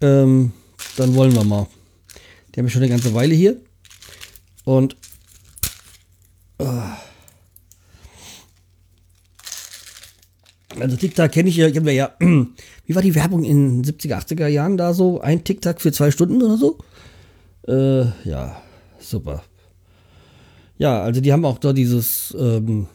Ähm, 0.00 0.52
dann 0.96 1.14
wollen 1.14 1.34
wir 1.34 1.44
mal. 1.44 1.66
Die 2.54 2.60
haben 2.60 2.66
wir 2.66 2.70
schon 2.70 2.82
eine 2.82 2.90
ganze 2.90 3.14
Weile 3.14 3.34
hier. 3.34 3.60
Und. 4.64 4.96
Äh, 6.58 6.64
also 10.78 10.96
Tic-Tac 10.96 11.32
kenne 11.32 11.48
ich 11.48 11.56
ja, 11.56 11.70
kennen 11.70 11.86
wir 11.86 11.92
ja. 11.92 12.14
Wie 12.20 12.94
war 12.94 13.02
die 13.02 13.14
Werbung 13.14 13.44
in 13.44 13.84
70er, 13.84 14.18
80er 14.18 14.46
Jahren 14.46 14.76
da 14.76 14.94
so? 14.94 15.20
Ein 15.20 15.44
Tic-Tac 15.44 15.80
für 15.80 15.92
zwei 15.92 16.10
Stunden 16.10 16.42
oder 16.42 16.56
so? 16.56 16.78
Äh, 17.68 18.06
ja, 18.28 18.60
super. 18.98 19.44
Ja, 20.78 21.02
also 21.02 21.20
die 21.20 21.32
haben 21.32 21.44
auch 21.44 21.58
da 21.58 21.72
dieses 21.72 22.34
ähm, 22.38 22.86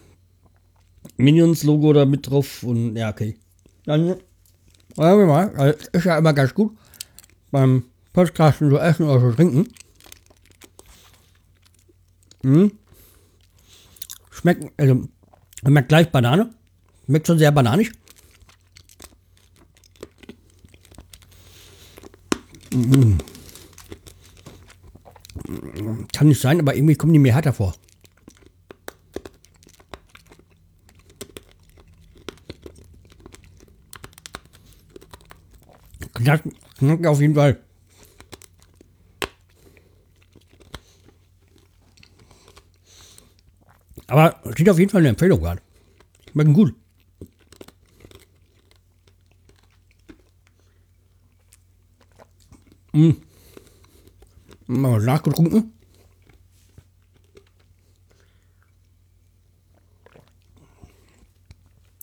Minions-Logo 1.18 1.94
da 1.94 2.06
mit 2.06 2.30
drauf 2.30 2.64
und 2.64 2.96
ja, 2.96 3.10
okay. 3.10 3.38
Dann 3.86 4.16
wollen 4.96 5.20
wir 5.20 5.26
mal, 5.28 5.56
also 5.56 5.80
ist 5.92 6.06
ja 6.06 6.18
immer 6.18 6.34
ganz 6.34 6.54
gut 6.54 6.76
beim 7.52 7.84
Podcasten 8.16 8.70
so 8.70 8.78
essen 8.78 9.10
oder 9.10 9.20
so 9.20 9.32
trinken. 9.34 9.68
Hm. 12.44 12.72
Schmeckt, 14.32 14.72
also, 14.80 15.10
schmeckt 15.66 15.90
gleich 15.90 16.10
Banane. 16.10 16.56
Schmeckt 17.06 17.28
schon 17.28 17.38
sehr 17.38 17.52
bananisch. 17.52 17.92
Mm. 22.74 23.18
Kann 26.14 26.30
nicht 26.30 26.42
sein, 26.42 26.62
aber 26.62 26.74
irgendwie 26.74 26.96
kommen 26.96 27.12
die 27.12 27.20
mir 27.20 27.34
härter 27.34 27.52
vor. 27.52 27.76
Knack, 36.14 36.44
knack 36.78 37.06
auf 37.06 37.20
jeden 37.20 37.36
Fall. 37.36 37.65
Aber 44.08 44.40
steht 44.54 44.70
auf 44.70 44.80
jeden 44.80 44.92
Fall 44.92 45.02
eine 45.02 45.10
Empfehlung 45.10 45.42
gerade. 45.42 45.62
Schmecken 46.32 46.54
gut. 46.54 46.76
Mm. 52.94 53.12
Mal 54.68 55.02
nachgetrunken. 55.02 55.74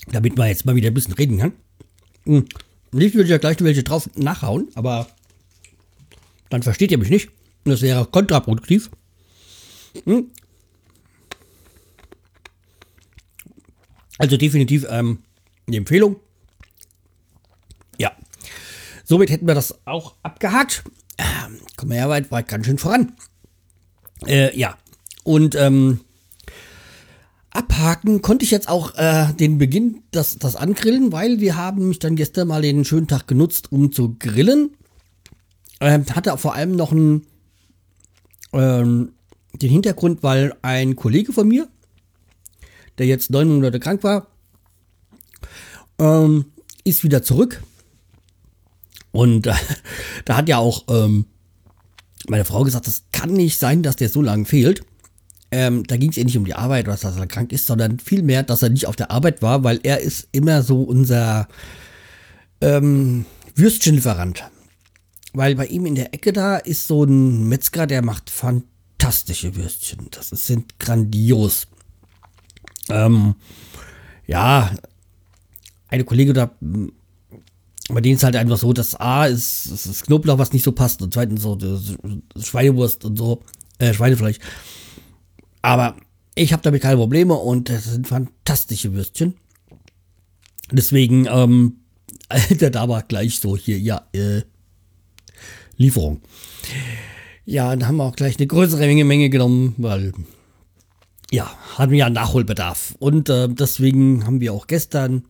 Damit 0.06 0.36
man 0.36 0.48
jetzt 0.48 0.66
mal 0.66 0.74
wieder 0.74 0.88
ein 0.88 0.94
bisschen 0.94 1.14
reden 1.14 1.38
kann. 1.38 1.52
Hm. 2.24 2.46
Nicht 2.92 3.14
würde 3.14 3.24
ich 3.24 3.30
ja 3.30 3.38
gleich 3.38 3.58
welche 3.60 3.82
drauf 3.82 4.10
nachhauen, 4.16 4.68
aber 4.74 5.06
dann 6.50 6.62
versteht 6.62 6.90
ihr 6.90 6.98
mich 6.98 7.08
nicht. 7.08 7.30
Das 7.64 7.80
wäre 7.80 8.04
kontraproduktiv. 8.04 8.90
Hm. 10.04 10.30
Also 14.22 14.36
definitiv 14.36 14.86
ähm, 14.88 15.18
eine 15.66 15.78
Empfehlung. 15.78 16.14
Ja. 17.98 18.12
Somit 19.02 19.30
hätten 19.30 19.48
wir 19.48 19.56
das 19.56 19.84
auch 19.84 20.14
abgehakt. 20.22 20.84
Ähm, 21.18 21.58
kommen 21.76 21.90
wir 21.90 21.98
ja 21.98 22.08
weit, 22.08 22.30
weit 22.30 22.46
ganz 22.46 22.66
schön 22.66 22.78
voran. 22.78 23.16
Äh, 24.24 24.56
ja. 24.56 24.78
Und 25.24 25.56
ähm, 25.56 26.02
abhaken 27.50 28.22
konnte 28.22 28.44
ich 28.44 28.52
jetzt 28.52 28.68
auch 28.68 28.94
äh, 28.94 29.32
den 29.32 29.58
Beginn, 29.58 30.04
das, 30.12 30.38
das 30.38 30.54
Angrillen, 30.54 31.10
weil 31.10 31.40
wir 31.40 31.56
haben 31.56 31.88
mich 31.88 31.98
dann 31.98 32.14
gestern 32.14 32.46
mal 32.46 32.62
den 32.62 32.84
schönen 32.84 33.08
Tag 33.08 33.26
genutzt, 33.26 33.72
um 33.72 33.90
zu 33.90 34.14
grillen. 34.20 34.76
Ähm, 35.80 36.06
hatte 36.14 36.38
vor 36.38 36.54
allem 36.54 36.76
noch 36.76 36.92
einen, 36.92 37.26
ähm, 38.52 39.14
den 39.54 39.70
Hintergrund, 39.70 40.22
weil 40.22 40.54
ein 40.62 40.94
Kollege 40.94 41.32
von 41.32 41.48
mir, 41.48 41.66
der 43.02 43.08
jetzt 43.08 43.30
neun 43.30 43.48
Monate 43.48 43.80
krank 43.80 44.04
war, 44.04 44.28
ähm, 45.98 46.44
ist 46.84 47.02
wieder 47.02 47.24
zurück. 47.24 47.60
Und 49.10 49.48
äh, 49.48 49.54
da 50.24 50.36
hat 50.36 50.48
ja 50.48 50.58
auch 50.58 50.84
ähm, 50.88 51.26
meine 52.28 52.44
Frau 52.44 52.62
gesagt, 52.62 52.86
das 52.86 53.02
kann 53.10 53.32
nicht 53.32 53.58
sein, 53.58 53.82
dass 53.82 53.96
der 53.96 54.08
so 54.08 54.22
lange 54.22 54.44
fehlt. 54.44 54.84
Ähm, 55.50 55.84
da 55.84 55.96
ging 55.96 56.10
es 56.10 56.16
ihr 56.16 56.24
nicht 56.24 56.38
um 56.38 56.44
die 56.44 56.54
Arbeit, 56.54 56.86
was 56.86 57.00
dass 57.00 57.16
er 57.16 57.26
krank 57.26 57.52
ist, 57.52 57.66
sondern 57.66 57.98
vielmehr, 57.98 58.44
dass 58.44 58.62
er 58.62 58.70
nicht 58.70 58.86
auf 58.86 58.96
der 58.96 59.10
Arbeit 59.10 59.42
war, 59.42 59.64
weil 59.64 59.80
er 59.82 60.00
ist 60.00 60.28
immer 60.30 60.62
so 60.62 60.82
unser 60.82 61.48
ähm, 62.60 63.26
Würstchenlieferant. 63.56 64.44
Weil 65.34 65.56
bei 65.56 65.66
ihm 65.66 65.86
in 65.86 65.96
der 65.96 66.14
Ecke 66.14 66.32
da 66.32 66.56
ist 66.56 66.86
so 66.86 67.04
ein 67.04 67.48
Metzger, 67.48 67.86
der 67.86 68.02
macht 68.02 68.30
fantastische 68.30 69.56
Würstchen. 69.56 70.06
Das 70.10 70.28
sind 70.30 70.78
grandios. 70.78 71.66
Ähm, 72.88 73.34
ja, 74.26 74.70
eine 75.88 76.04
Kollegin 76.04 76.34
da, 76.34 76.50
bei 77.88 78.00
denen 78.00 78.16
ist 78.16 78.24
halt 78.24 78.36
einfach 78.36 78.58
so, 78.58 78.72
dass 78.72 78.98
A 78.98 79.26
ist, 79.26 79.66
ist 79.66 79.86
das 79.86 80.02
Knoblauch, 80.04 80.38
was 80.38 80.52
nicht 80.52 80.62
so 80.62 80.72
passt 80.72 81.02
und 81.02 81.12
zweitens 81.12 81.42
so 81.42 81.58
Schweinewurst 82.40 83.04
und 83.04 83.16
so, 83.16 83.42
äh, 83.78 83.92
Schweinefleisch. 83.92 84.38
Aber 85.60 85.96
ich 86.34 86.52
habe 86.52 86.62
damit 86.62 86.82
keine 86.82 86.96
Probleme 86.96 87.34
und 87.34 87.68
das 87.68 87.84
sind 87.84 88.06
fantastische 88.06 88.94
Würstchen. 88.94 89.34
Deswegen, 90.70 91.26
ähm, 91.26 91.76
Alter, 92.28 92.70
da 92.70 92.88
war 92.88 93.02
gleich 93.02 93.38
so 93.38 93.56
hier, 93.56 93.78
ja, 93.78 94.06
äh, 94.12 94.42
Lieferung. 95.76 96.22
Ja, 97.44 97.70
dann 97.70 97.86
haben 97.86 97.96
wir 97.96 98.04
auch 98.04 98.16
gleich 98.16 98.38
eine 98.38 98.46
größere 98.46 98.86
Menge, 98.86 99.04
Menge 99.04 99.28
genommen, 99.28 99.74
weil, 99.78 100.12
ja, 101.32 101.50
wir 101.78 101.98
ja 101.98 102.10
Nachholbedarf. 102.10 102.94
Und 102.98 103.28
äh, 103.30 103.48
deswegen 103.48 104.26
haben 104.26 104.40
wir 104.40 104.52
auch 104.52 104.66
gestern, 104.66 105.24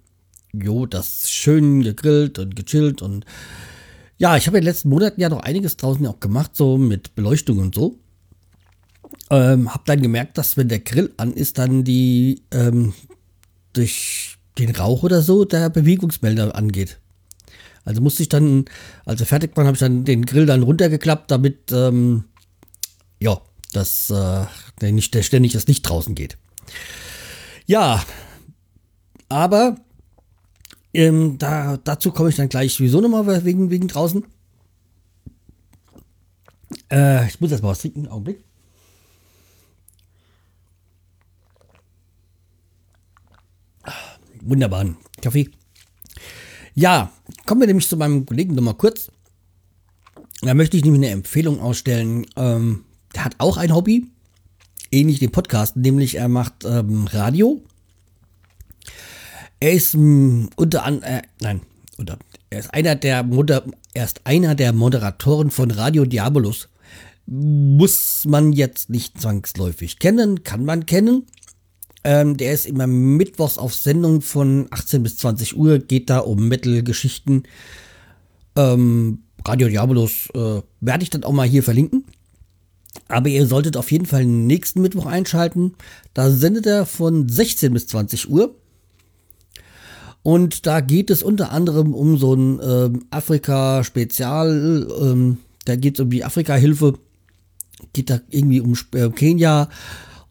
jo, 0.53 0.85
das 0.85 1.31
schön 1.31 1.83
gegrillt 1.83 2.39
und 2.39 2.57
gechillt 2.57 3.01
und 3.03 3.25
ja, 4.19 4.37
ich 4.37 4.47
habe 4.47 4.59
in 4.59 4.63
den 4.63 4.69
letzten 4.69 4.89
Monaten 4.89 5.21
ja 5.21 5.29
noch 5.29 5.41
einiges 5.41 5.77
draußen 5.77 6.07
auch 6.07 6.21
gemacht, 6.21 6.53
so 6.55 6.77
mit 6.79 7.15
Beleuchtung 7.15 7.59
und 7.59 7.75
so. 7.75 7.99
Ähm, 9.31 9.73
hab 9.73 9.85
dann 9.87 10.03
gemerkt, 10.03 10.39
dass 10.39 10.57
wenn 10.57 10.69
der 10.69 10.81
Grill 10.81 11.13
an 11.17 11.33
ist, 11.33 11.59
dann 11.59 11.83
die 11.83 12.43
ähm, 12.53 12.93
durch 13.73 14.37
den 14.59 14.75
Rauch 14.77 15.03
oder 15.03 15.23
so 15.23 15.45
der 15.45 15.71
Bewegungsmelder 15.71 16.55
angeht. 16.55 17.01
Also 17.85 18.01
musste 18.01 18.23
ich 18.23 18.29
dann, 18.29 18.67
als 19.05 19.21
er 19.21 19.27
fertig 19.27 19.57
war, 19.57 19.65
habe 19.65 19.75
ich 19.75 19.81
dann 19.81 20.05
den 20.05 20.25
Grill 20.25 20.47
dann 20.47 20.63
runtergeklappt, 20.63 21.31
damit 21.31 21.73
ähm, 21.73 22.25
ja, 23.21 23.41
dass 23.73 24.11
äh, 24.11 24.45
der 24.83 24.93
nicht 24.93 25.15
der 25.15 25.23
ständig 25.23 25.53
das 25.53 25.67
Licht 25.67 25.89
draußen 25.89 26.15
geht. 26.15 26.39
Ja, 27.67 28.05
aber 29.29 29.77
ähm, 30.93 31.39
da, 31.39 31.79
dazu 31.79 32.13
komme 32.13 32.29
ich 32.29 32.37
dann 32.37 32.49
gleich 32.49 32.75
sowieso 32.75 33.01
nochmal 33.01 33.45
wegen, 33.45 33.71
wegen 33.71 33.89
draußen. 33.89 34.25
Äh, 36.91 37.27
ich 37.29 37.41
muss 37.41 37.51
erst 37.51 37.63
mal 37.63 37.71
was 37.71 37.81
trinken, 37.81 38.09
Augenblick. 38.09 38.45
wunderbaren 44.43 44.97
Kaffee. 45.21 45.49
Ja, 46.75 47.13
kommen 47.47 47.61
wir 47.61 47.67
nämlich 47.67 47.89
zu 47.89 47.97
meinem 47.97 48.27
Kollegen 48.27 48.55
nochmal 48.55 48.75
kurz. 48.75 49.11
Da 50.41 50.55
möchte 50.55 50.77
ich 50.77 50.85
nämlich 50.85 51.03
eine 51.03 51.13
Empfehlung 51.13 51.61
ausstellen. 51.61 52.27
Ähm, 52.37 52.85
der 53.15 53.25
hat 53.25 53.37
auch 53.39 53.57
ein 53.57 53.75
Hobby, 53.75 54.11
ähnlich 54.93 55.19
dem 55.19 55.33
Podcast, 55.33 55.77
nämlich 55.77 56.17
er 56.17 56.29
macht 56.29 56.65
ähm, 56.65 57.07
Radio. 57.07 57.63
Er 59.61 59.73
ist 59.73 59.95
ähm, 59.95 60.51
unter 60.57 60.85
anderem, 60.85 61.15
äh, 61.15 61.23
nein, 61.41 61.61
unter, 61.97 62.19
er 62.51 62.61
ist 62.61 62.73
einer 62.75 62.95
der 62.95 63.23
Moder 63.23 63.65
er 63.95 64.05
ist 64.05 64.23
einer 64.25 64.55
der 64.55 64.73
Moderatoren 64.73 65.51
von 65.51 65.71
Radio 65.71 66.07
Diabolus. 66.07 66.69
Muss 67.27 68.25
man 68.27 68.53
jetzt 68.53 68.89
nicht 68.89 69.21
zwangsläufig 69.21 69.99
kennen, 69.99 70.45
kann 70.45 70.65
man 70.65 70.87
kennen. 70.87 71.27
Ähm, 72.05 72.37
der 72.37 72.53
ist 72.53 72.67
immer 72.67 72.87
mittwochs 72.87 73.59
auf 73.59 73.75
Sendung 73.75 74.23
von 74.23 74.67
18 74.71 75.03
bis 75.03 75.19
20 75.19 75.57
Uhr, 75.57 75.79
geht 75.79 76.11
da 76.11 76.19
um 76.19 76.49
Metal-Geschichten. 76.49 77.45
Ähm, 78.57 79.25
Radio 79.45 79.69
Diabolos 79.69 80.31
äh, 80.35 80.63
werde 80.81 81.03
ich 81.03 81.11
dann 81.11 81.25
auch 81.25 81.33
mal 81.33 81.47
hier 81.47 81.63
verlinken. 81.63 82.05
Aber 83.09 83.29
ihr 83.29 83.47
solltet 83.47 83.77
auf 83.77 83.91
jeden 83.91 84.07
Fall 84.07 84.25
nächsten 84.25 84.83
Mittwoch 84.83 85.07
einschalten. 85.07 85.75
Da 86.15 86.31
sendet 86.31 86.67
er 86.67 86.87
von 86.87 87.29
16 87.29 87.73
bis 87.73 87.87
20 87.87 88.31
Uhr. 88.31 88.55
Und 90.23 90.67
da 90.67 90.81
geht 90.81 91.11
es 91.11 91.23
unter 91.23 91.51
anderem 91.51 91.95
um 91.95 92.17
so 92.17 92.35
ein 92.35 92.61
ähm, 92.63 93.05
Afrika-Spezial. 93.11 94.87
Ähm, 95.01 95.39
da 95.65 95.77
geht 95.77 95.95
es 95.95 96.01
um 96.01 96.11
die 96.11 96.25
Afrika-Hilfe. 96.25 96.95
Geht 97.93 98.11
da 98.11 98.21
irgendwie 98.31 98.61
um 98.61 98.77
äh, 98.95 99.09
Kenia 99.11 99.69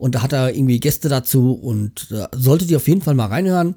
und 0.02 0.16
da 0.16 0.24
hat 0.24 0.34
er 0.34 0.56
irgendwie 0.56 0.80
Gäste 0.80 1.10
dazu 1.10 1.54
und 1.54 2.10
äh, 2.10 2.26
solltet 2.32 2.72
ihr 2.72 2.78
auf 2.78 2.88
jeden 2.88 3.04
Fall 3.04 3.14
mal 3.14 3.28
reinhören. 3.28 3.76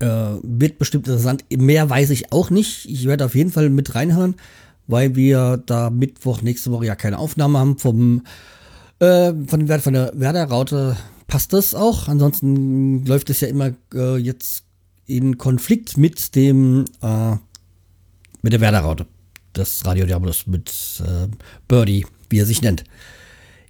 Äh, 0.00 0.36
wird 0.42 0.78
bestimmt 0.78 1.06
interessant. 1.08 1.44
Mehr 1.54 1.90
weiß 1.90 2.08
ich 2.08 2.32
auch 2.32 2.48
nicht. 2.48 2.88
Ich 2.88 3.04
werde 3.04 3.26
auf 3.26 3.34
jeden 3.34 3.50
Fall 3.50 3.68
mit 3.68 3.94
reinhören, 3.94 4.36
weil 4.88 5.14
wir 5.14 5.62
da 5.64 5.90
Mittwoch 5.90 6.42
nächste 6.42 6.72
Woche 6.72 6.86
ja 6.86 6.96
keine 6.96 7.18
Aufnahme 7.18 7.58
haben 7.58 7.78
vom 7.78 8.22
äh, 8.98 9.32
von, 9.46 9.68
von 9.68 9.92
der 9.92 10.12
Werder-Raute 10.14 10.96
passt 11.28 11.52
das 11.52 11.74
auch. 11.74 12.08
Ansonsten 12.08 13.04
läuft 13.06 13.30
es 13.30 13.40
ja 13.40 13.48
immer 13.48 13.72
äh, 13.94 14.16
jetzt 14.16 14.64
in 15.06 15.38
Konflikt 15.38 15.96
mit 15.96 16.34
dem 16.34 16.86
äh, 17.00 17.36
mit 18.42 18.52
der 18.52 18.60
Werder-Raute. 18.60 19.06
Das 19.52 19.84
Radio 19.84 20.06
Diabolus 20.06 20.46
mit 20.46 20.70
äh, 21.04 21.28
Birdie, 21.68 22.06
wie 22.28 22.38
er 22.40 22.46
sich 22.46 22.62
nennt. 22.62 22.84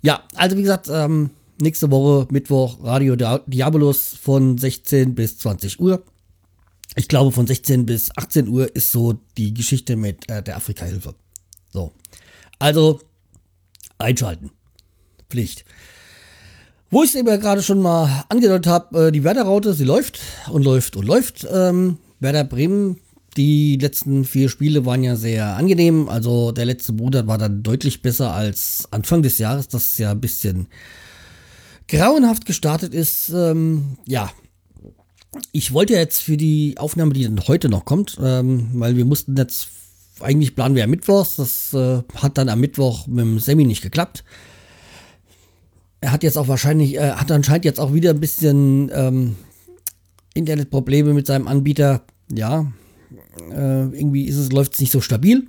Ja, 0.02 0.22
also 0.34 0.56
wie 0.56 0.62
gesagt, 0.62 0.88
ähm, 0.90 1.30
nächste 1.60 1.90
Woche 1.90 2.26
Mittwoch 2.30 2.82
Radio 2.82 3.16
Diabolus 3.16 4.16
von 4.20 4.56
16 4.56 5.14
bis 5.14 5.38
20 5.38 5.80
Uhr. 5.80 6.02
Ich 6.98 7.06
glaube, 7.06 7.30
von 7.30 7.46
16 7.46 7.86
bis 7.86 8.10
18 8.16 8.48
Uhr 8.48 8.74
ist 8.74 8.90
so 8.90 9.14
die 9.36 9.54
Geschichte 9.54 9.94
mit 9.94 10.28
äh, 10.28 10.42
der 10.42 10.56
Afrika-Hilfe. 10.56 11.14
So. 11.72 11.92
Also 12.58 12.98
einschalten. 13.98 14.50
Pflicht. 15.30 15.64
Wo 16.90 17.04
ich 17.04 17.10
es 17.10 17.14
eben 17.14 17.40
gerade 17.40 17.62
schon 17.62 17.80
mal 17.80 18.24
angedeutet 18.28 18.66
habe, 18.66 19.06
äh, 19.06 19.12
die 19.12 19.22
Werder-Raute, 19.22 19.74
sie 19.74 19.84
läuft 19.84 20.18
und 20.50 20.64
läuft 20.64 20.96
und 20.96 21.06
läuft. 21.06 21.46
Ähm, 21.48 21.98
Werder 22.18 22.42
Bremen, 22.42 22.98
die 23.36 23.76
letzten 23.76 24.24
vier 24.24 24.48
Spiele 24.48 24.84
waren 24.84 25.04
ja 25.04 25.14
sehr 25.14 25.54
angenehm. 25.54 26.08
Also 26.08 26.50
der 26.50 26.64
letzte 26.64 26.92
Monat 26.92 27.28
war 27.28 27.38
dann 27.38 27.62
deutlich 27.62 28.02
besser 28.02 28.32
als 28.32 28.88
Anfang 28.90 29.22
des 29.22 29.38
Jahres, 29.38 29.68
das 29.68 29.98
ja 29.98 30.10
ein 30.10 30.20
bisschen 30.20 30.66
grauenhaft 31.86 32.44
gestartet 32.44 32.92
ist. 32.92 33.28
Ähm, 33.28 33.98
ja, 34.04 34.32
ich 35.52 35.72
wollte 35.72 35.94
jetzt 35.94 36.22
für 36.22 36.36
die 36.36 36.76
Aufnahme, 36.78 37.12
die 37.12 37.24
dann 37.24 37.46
heute 37.46 37.68
noch 37.68 37.84
kommt, 37.84 38.16
ähm, 38.22 38.68
weil 38.74 38.96
wir 38.96 39.04
mussten 39.04 39.36
jetzt, 39.36 39.68
eigentlich 40.20 40.54
planen 40.54 40.74
wir 40.74 40.80
ja 40.80 40.86
Mittwochs, 40.86 41.36
das 41.36 41.74
äh, 41.74 42.02
hat 42.14 42.38
dann 42.38 42.48
am 42.48 42.60
Mittwoch 42.60 43.06
mit 43.06 43.24
dem 43.24 43.38
Semi 43.38 43.64
nicht 43.64 43.82
geklappt 43.82 44.24
er 46.00 46.12
hat 46.12 46.22
jetzt 46.22 46.38
auch 46.38 46.48
wahrscheinlich, 46.48 46.96
äh, 46.96 47.12
hat 47.12 47.30
anscheinend 47.30 47.64
jetzt 47.64 47.80
auch 47.80 47.92
wieder 47.92 48.10
ein 48.10 48.20
bisschen 48.20 48.90
ähm, 48.94 49.36
Internetprobleme 50.34 51.12
mit 51.12 51.26
seinem 51.26 51.48
Anbieter. 51.48 52.02
Ja, 52.32 52.72
äh, 53.50 53.84
irgendwie 53.84 54.26
ist 54.26 54.36
es, 54.36 54.52
läuft 54.52 54.74
es 54.74 54.80
nicht 54.80 54.92
so 54.92 55.00
stabil. 55.00 55.46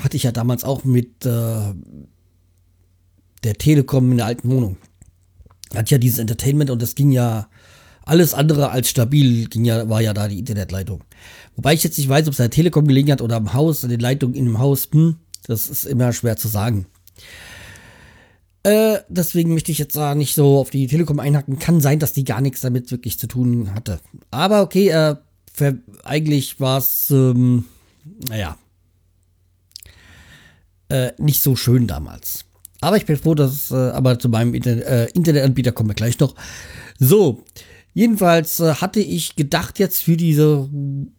Hatte 0.00 0.16
ich 0.16 0.24
ja 0.24 0.32
damals 0.32 0.64
auch 0.64 0.84
mit 0.84 1.24
äh, 1.24 1.74
der 3.44 3.54
Telekom 3.58 4.10
in 4.10 4.16
der 4.16 4.26
alten 4.26 4.50
Wohnung. 4.50 4.76
Hat 5.74 5.90
ja 5.90 5.98
dieses 5.98 6.18
Entertainment 6.18 6.70
und 6.70 6.82
das 6.82 6.94
ging 6.94 7.12
ja 7.12 7.48
alles 8.06 8.34
andere 8.34 8.70
als 8.70 8.90
stabil, 8.90 9.46
ging 9.46 9.64
ja, 9.64 9.88
war 9.88 10.00
ja 10.00 10.12
da 10.12 10.28
die 10.28 10.38
Internetleitung. 10.38 11.02
Wobei 11.56 11.74
ich 11.74 11.84
jetzt 11.84 11.98
nicht 11.98 12.08
weiß, 12.08 12.26
ob 12.26 12.34
es 12.34 12.40
an 12.40 12.44
der 12.44 12.50
Telekom 12.50 12.86
gelegen 12.86 13.10
hat 13.10 13.22
oder 13.22 13.36
am 13.36 13.54
Haus, 13.54 13.84
an 13.84 13.90
den 13.90 14.00
Leitungen 14.00 14.34
in 14.34 14.44
dem 14.44 14.58
Haus, 14.58 14.88
hm, 14.92 15.16
das 15.46 15.68
ist 15.68 15.84
immer 15.84 16.12
schwer 16.12 16.36
zu 16.36 16.48
sagen. 16.48 16.86
Äh, 18.62 19.00
deswegen 19.08 19.52
möchte 19.52 19.72
ich 19.72 19.78
jetzt 19.78 19.94
da 19.94 20.14
nicht 20.14 20.34
so 20.34 20.58
auf 20.58 20.70
die 20.70 20.86
Telekom 20.86 21.20
einhacken. 21.20 21.58
Kann 21.58 21.80
sein, 21.80 21.98
dass 21.98 22.14
die 22.14 22.24
gar 22.24 22.40
nichts 22.40 22.62
damit 22.62 22.90
wirklich 22.90 23.18
zu 23.18 23.26
tun 23.26 23.74
hatte. 23.74 24.00
Aber 24.30 24.62
okay, 24.62 24.88
äh, 24.88 25.16
für, 25.52 25.78
eigentlich 26.02 26.60
war 26.60 26.78
es, 26.78 27.10
ähm, 27.10 27.64
naja, 28.28 28.56
äh, 30.88 31.12
nicht 31.18 31.42
so 31.42 31.56
schön 31.56 31.86
damals. 31.86 32.46
Aber 32.80 32.96
ich 32.96 33.06
bin 33.06 33.16
froh, 33.16 33.34
dass, 33.34 33.70
äh, 33.70 33.74
aber 33.74 34.18
zu 34.18 34.28
meinem 34.28 34.54
Internet, 34.54 34.84
äh, 34.84 35.06
Internetanbieter 35.14 35.72
kommen 35.72 35.90
wir 35.90 35.94
gleich 35.94 36.18
noch. 36.18 36.34
So, 36.98 37.44
jedenfalls 37.94 38.60
äh, 38.60 38.74
hatte 38.74 39.00
ich 39.00 39.36
gedacht, 39.36 39.78
jetzt 39.78 40.02
für 40.02 40.16
diese 40.16 40.68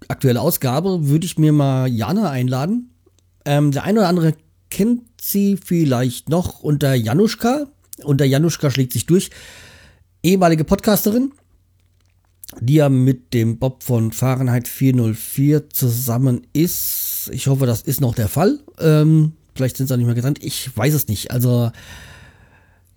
aktuelle 0.07 0.41
Ausgabe 0.41 1.07
würde 1.07 1.25
ich 1.25 1.39
mir 1.39 1.51
mal 1.51 1.87
Jana 1.87 2.29
einladen. 2.29 2.91
Ähm, 3.45 3.71
der 3.71 3.83
eine 3.83 3.99
oder 3.99 4.09
andere 4.09 4.35
kennt 4.69 5.03
sie 5.21 5.57
vielleicht 5.57 6.29
noch 6.29 6.59
unter 6.59 6.93
Januszka. 6.93 7.67
Unter 8.03 8.25
Januszka 8.25 8.69
schlägt 8.69 8.93
sich 8.93 9.05
durch. 9.05 9.29
Ehemalige 10.21 10.63
Podcasterin, 10.63 11.31
die 12.59 12.75
ja 12.75 12.89
mit 12.89 13.33
dem 13.33 13.57
Bob 13.57 13.83
von 13.83 14.11
Fahrenheit 14.11 14.67
404 14.67 15.69
zusammen 15.69 16.45
ist. 16.53 17.29
Ich 17.31 17.47
hoffe, 17.47 17.65
das 17.65 17.81
ist 17.81 18.01
noch 18.01 18.15
der 18.15 18.27
Fall. 18.27 18.59
Ähm, 18.79 19.33
vielleicht 19.55 19.77
sind 19.77 19.87
sie 19.87 19.93
auch 19.93 19.97
nicht 19.97 20.07
mehr 20.07 20.15
getrennt. 20.15 20.43
Ich 20.43 20.75
weiß 20.75 20.93
es 20.93 21.07
nicht. 21.07 21.31
Also, 21.31 21.71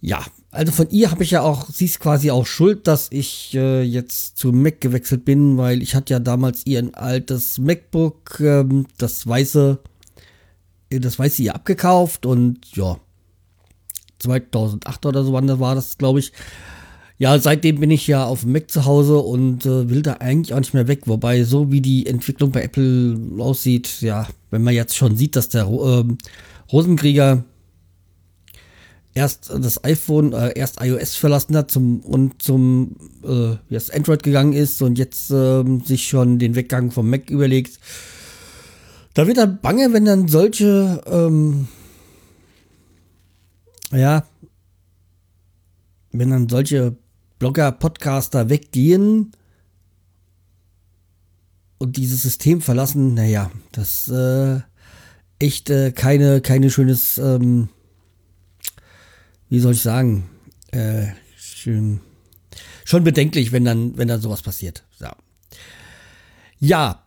ja. 0.00 0.24
Also 0.50 0.72
von 0.72 0.88
ihr 0.90 1.10
habe 1.10 1.24
ich 1.24 1.32
ja 1.32 1.42
auch, 1.42 1.68
sie 1.70 1.84
ist 1.84 2.00
quasi 2.00 2.30
auch 2.30 2.46
schuld, 2.46 2.86
dass 2.86 3.08
ich 3.10 3.54
äh, 3.54 3.82
jetzt 3.82 4.38
zu 4.38 4.50
Mac 4.52 4.80
gewechselt 4.80 5.24
bin, 5.24 5.58
weil 5.58 5.82
ich 5.82 5.94
hatte 5.94 6.14
ja 6.14 6.20
damals 6.20 6.64
ihr 6.64 6.78
ein 6.78 6.94
altes 6.94 7.58
MacBook, 7.58 8.40
ähm, 8.40 8.86
das 8.96 9.26
weiße 9.26 9.78
das 10.90 11.18
weiß 11.18 11.36
sie 11.36 11.44
ihr 11.44 11.54
abgekauft 11.54 12.26
und 12.26 12.58
ja, 12.74 12.96
2008 14.20 15.06
oder 15.06 15.22
so 15.22 15.32
wann 15.32 15.60
war 15.60 15.74
das, 15.74 15.98
glaube 15.98 16.20
ich. 16.20 16.32
Ja, 17.18 17.38
seitdem 17.38 17.80
bin 17.80 17.90
ich 17.90 18.06
ja 18.06 18.24
auf 18.24 18.42
dem 18.42 18.52
Mac 18.52 18.70
zu 18.70 18.84
Hause 18.84 19.18
und 19.18 19.66
äh, 19.66 19.90
will 19.90 20.02
da 20.02 20.14
eigentlich 20.14 20.54
auch 20.54 20.60
nicht 20.60 20.72
mehr 20.72 20.86
weg. 20.86 21.02
Wobei, 21.06 21.42
so 21.42 21.72
wie 21.72 21.80
die 21.80 22.06
Entwicklung 22.06 22.52
bei 22.52 22.62
Apple 22.62 23.18
aussieht, 23.38 24.00
ja, 24.00 24.28
wenn 24.50 24.62
man 24.62 24.72
jetzt 24.72 24.96
schon 24.96 25.16
sieht, 25.16 25.34
dass 25.34 25.48
der 25.48 25.64
äh, 25.64 26.04
Rosenkrieger 26.72 27.44
erst 29.18 29.50
das 29.50 29.82
iPhone, 29.82 30.32
äh, 30.32 30.52
erst 30.56 30.80
iOS 30.80 31.16
verlassen 31.16 31.56
hat 31.56 31.72
zum, 31.72 32.00
und 32.00 32.40
zum 32.40 32.96
äh, 33.24 33.56
jetzt 33.68 33.92
Android 33.92 34.22
gegangen 34.22 34.52
ist 34.52 34.80
und 34.80 34.96
jetzt 34.96 35.30
äh, 35.32 35.64
sich 35.84 36.06
schon 36.06 36.38
den 36.38 36.54
Weggang 36.54 36.92
vom 36.92 37.10
Mac 37.10 37.28
überlegt, 37.28 37.80
da 39.14 39.26
wird 39.26 39.38
dann 39.38 39.60
bange, 39.60 39.92
wenn 39.92 40.04
dann 40.04 40.28
solche, 40.28 41.02
ähm, 41.06 41.66
ja, 43.90 44.24
wenn 46.12 46.30
dann 46.30 46.48
solche 46.48 46.96
Blogger, 47.40 47.72
Podcaster 47.72 48.48
weggehen 48.48 49.32
und 51.78 51.96
dieses 51.96 52.22
System 52.22 52.60
verlassen, 52.60 53.14
naja, 53.14 53.50
das 53.72 54.08
äh, 54.08 54.60
echt 55.40 55.70
äh, 55.70 55.90
keine, 55.90 56.40
keine 56.40 56.70
schönes, 56.70 57.18
ähm, 57.18 57.68
wie 59.48 59.60
soll 59.60 59.72
ich 59.72 59.82
sagen, 59.82 60.28
äh, 60.72 61.06
schön, 61.36 62.00
schon 62.84 63.04
bedenklich, 63.04 63.52
wenn 63.52 63.64
dann, 63.64 63.96
wenn 63.96 64.08
dann 64.08 64.20
sowas 64.20 64.42
passiert. 64.42 64.84
Ja, 65.00 65.16
ja 66.58 67.02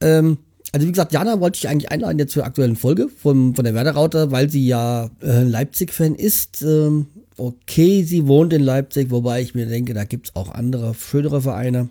ähm, 0.00 0.38
also 0.72 0.86
wie 0.86 0.92
gesagt, 0.92 1.12
Jana 1.12 1.40
wollte 1.40 1.56
ich 1.56 1.68
eigentlich 1.68 1.90
einladen 1.90 2.18
jetzt 2.18 2.32
zur 2.32 2.44
aktuellen 2.44 2.76
Folge 2.76 3.08
von, 3.08 3.54
von 3.54 3.64
der 3.64 3.74
Werder-Raute, 3.74 4.30
weil 4.30 4.50
sie 4.50 4.66
ja 4.66 5.10
äh, 5.22 5.42
Leipzig-Fan 5.42 6.14
ist. 6.14 6.62
Ähm, 6.62 7.06
okay, 7.36 8.02
sie 8.02 8.26
wohnt 8.26 8.52
in 8.52 8.62
Leipzig, 8.62 9.10
wobei 9.10 9.40
ich 9.40 9.54
mir 9.54 9.66
denke, 9.66 9.94
da 9.94 10.04
gibt 10.04 10.28
es 10.28 10.36
auch 10.36 10.50
andere, 10.50 10.94
schönere 10.94 11.40
Vereine. 11.40 11.88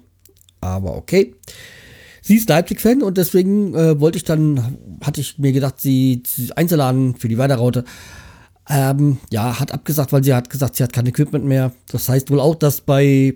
Aber 0.61 0.95
okay. 0.95 1.33
Sie 2.21 2.35
ist 2.35 2.49
Leipzig-Fan 2.49 3.01
und 3.01 3.17
deswegen 3.17 3.73
äh, 3.73 3.99
wollte 3.99 4.17
ich 4.17 4.25
dann, 4.25 4.77
hatte 5.01 5.21
ich 5.21 5.39
mir 5.39 5.53
gedacht, 5.53 5.79
sie, 5.79 6.21
einzuladen 6.55 7.15
für 7.15 7.29
die 7.29 7.37
Werder-Raute. 7.37 7.83
Ähm, 8.69 9.17
ja, 9.31 9.59
hat 9.59 9.71
abgesagt, 9.71 10.11
weil 10.11 10.23
sie 10.23 10.33
hat 10.33 10.49
gesagt, 10.49 10.75
sie 10.75 10.83
hat 10.83 10.93
kein 10.93 11.05
Equipment 11.05 11.45
mehr. 11.45 11.71
Das 11.87 12.09
heißt 12.09 12.29
wohl 12.31 12.39
auch, 12.39 12.55
dass 12.55 12.81
bei 12.81 13.35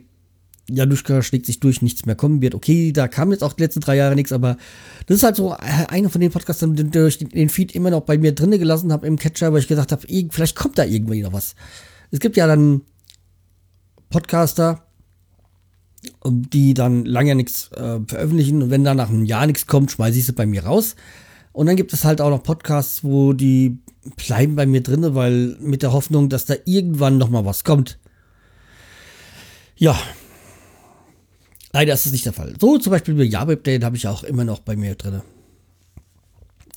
Januszka 0.69 1.21
schlägt 1.21 1.45
sich 1.45 1.59
durch, 1.59 1.81
nichts 1.81 2.05
mehr 2.05 2.15
kommen 2.15 2.41
wird. 2.41 2.55
Okay, 2.55 2.91
da 2.91 3.07
kam 3.07 3.31
jetzt 3.31 3.43
auch 3.43 3.53
die 3.53 3.63
letzten 3.63 3.81
drei 3.81 3.95
Jahre 3.95 4.15
nichts, 4.15 4.31
aber 4.31 4.57
das 5.05 5.17
ist 5.17 5.23
halt 5.23 5.35
so 5.35 5.51
einer 5.51 6.09
von 6.09 6.21
den 6.21 6.31
Podcasts, 6.31 6.59
den 6.59 6.91
ich 7.07 7.17
den 7.17 7.49
Feed 7.49 7.73
immer 7.73 7.89
noch 7.89 8.01
bei 8.01 8.17
mir 8.17 8.33
drinne 8.33 8.59
gelassen 8.59 8.91
habe 8.91 9.07
im 9.07 9.17
Catcher, 9.17 9.51
weil 9.53 9.59
ich 9.59 9.67
gedacht 9.67 9.91
habe, 9.91 10.05
vielleicht 10.29 10.55
kommt 10.55 10.77
da 10.77 10.83
irgendwie 10.83 11.21
noch 11.21 11.33
was. 11.33 11.55
Es 12.11 12.19
gibt 12.19 12.37
ja 12.37 12.47
dann 12.47 12.81
Podcaster, 14.09 14.85
die 16.25 16.73
dann 16.73 17.05
lange 17.05 17.35
nichts 17.35 17.69
äh, 17.73 17.99
veröffentlichen 18.05 18.63
und 18.63 18.69
wenn 18.69 18.83
da 18.83 18.93
nach 18.93 19.09
einem 19.09 19.25
Jahr 19.25 19.45
nichts 19.47 19.67
kommt, 19.67 19.91
schmeiße 19.91 20.19
ich 20.19 20.25
sie 20.25 20.33
bei 20.33 20.45
mir 20.45 20.65
raus. 20.65 20.95
Und 21.53 21.67
dann 21.67 21.75
gibt 21.75 21.93
es 21.93 22.05
halt 22.05 22.21
auch 22.21 22.29
noch 22.29 22.43
Podcasts, 22.43 23.03
wo 23.03 23.33
die 23.33 23.79
bleiben 24.15 24.55
bei 24.55 24.65
mir 24.65 24.81
drinne, 24.81 25.15
weil 25.15 25.57
mit 25.59 25.83
der 25.83 25.93
Hoffnung, 25.93 26.29
dass 26.29 26.45
da 26.45 26.55
irgendwann 26.65 27.17
noch 27.17 27.29
mal 27.29 27.45
was 27.45 27.63
kommt. 27.63 27.99
Ja, 29.75 29.97
Leider 31.73 31.93
ist 31.93 32.05
das 32.05 32.11
nicht 32.11 32.25
der 32.25 32.33
Fall. 32.33 32.53
So 32.59 32.77
zum 32.77 32.91
Beispiel 32.91 33.13
bei 33.13 33.23
Jabib, 33.23 33.63
den 33.63 33.83
habe 33.83 33.95
ich 33.95 34.07
auch 34.07 34.23
immer 34.23 34.43
noch 34.43 34.59
bei 34.59 34.75
mir 34.75 34.95
drin. 34.95 35.21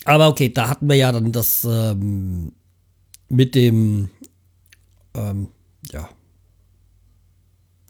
Aber 0.04 0.28
okay, 0.28 0.50
da 0.50 0.68
hatten 0.68 0.88
wir 0.88 0.96
ja 0.96 1.10
dann 1.10 1.32
das 1.32 1.66
ähm, 1.68 2.52
mit 3.28 3.54
dem, 3.54 4.10
ähm, 5.14 5.48
ja. 5.90 6.08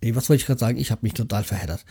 Nee, 0.01 0.15
was 0.15 0.29
wollte 0.29 0.41
ich 0.41 0.47
gerade 0.47 0.61
sagen? 0.61 0.79
Ich 0.79 0.91
habe 0.91 1.01
mich 1.03 1.15
total 1.15 1.45
verheddert. 1.45 1.85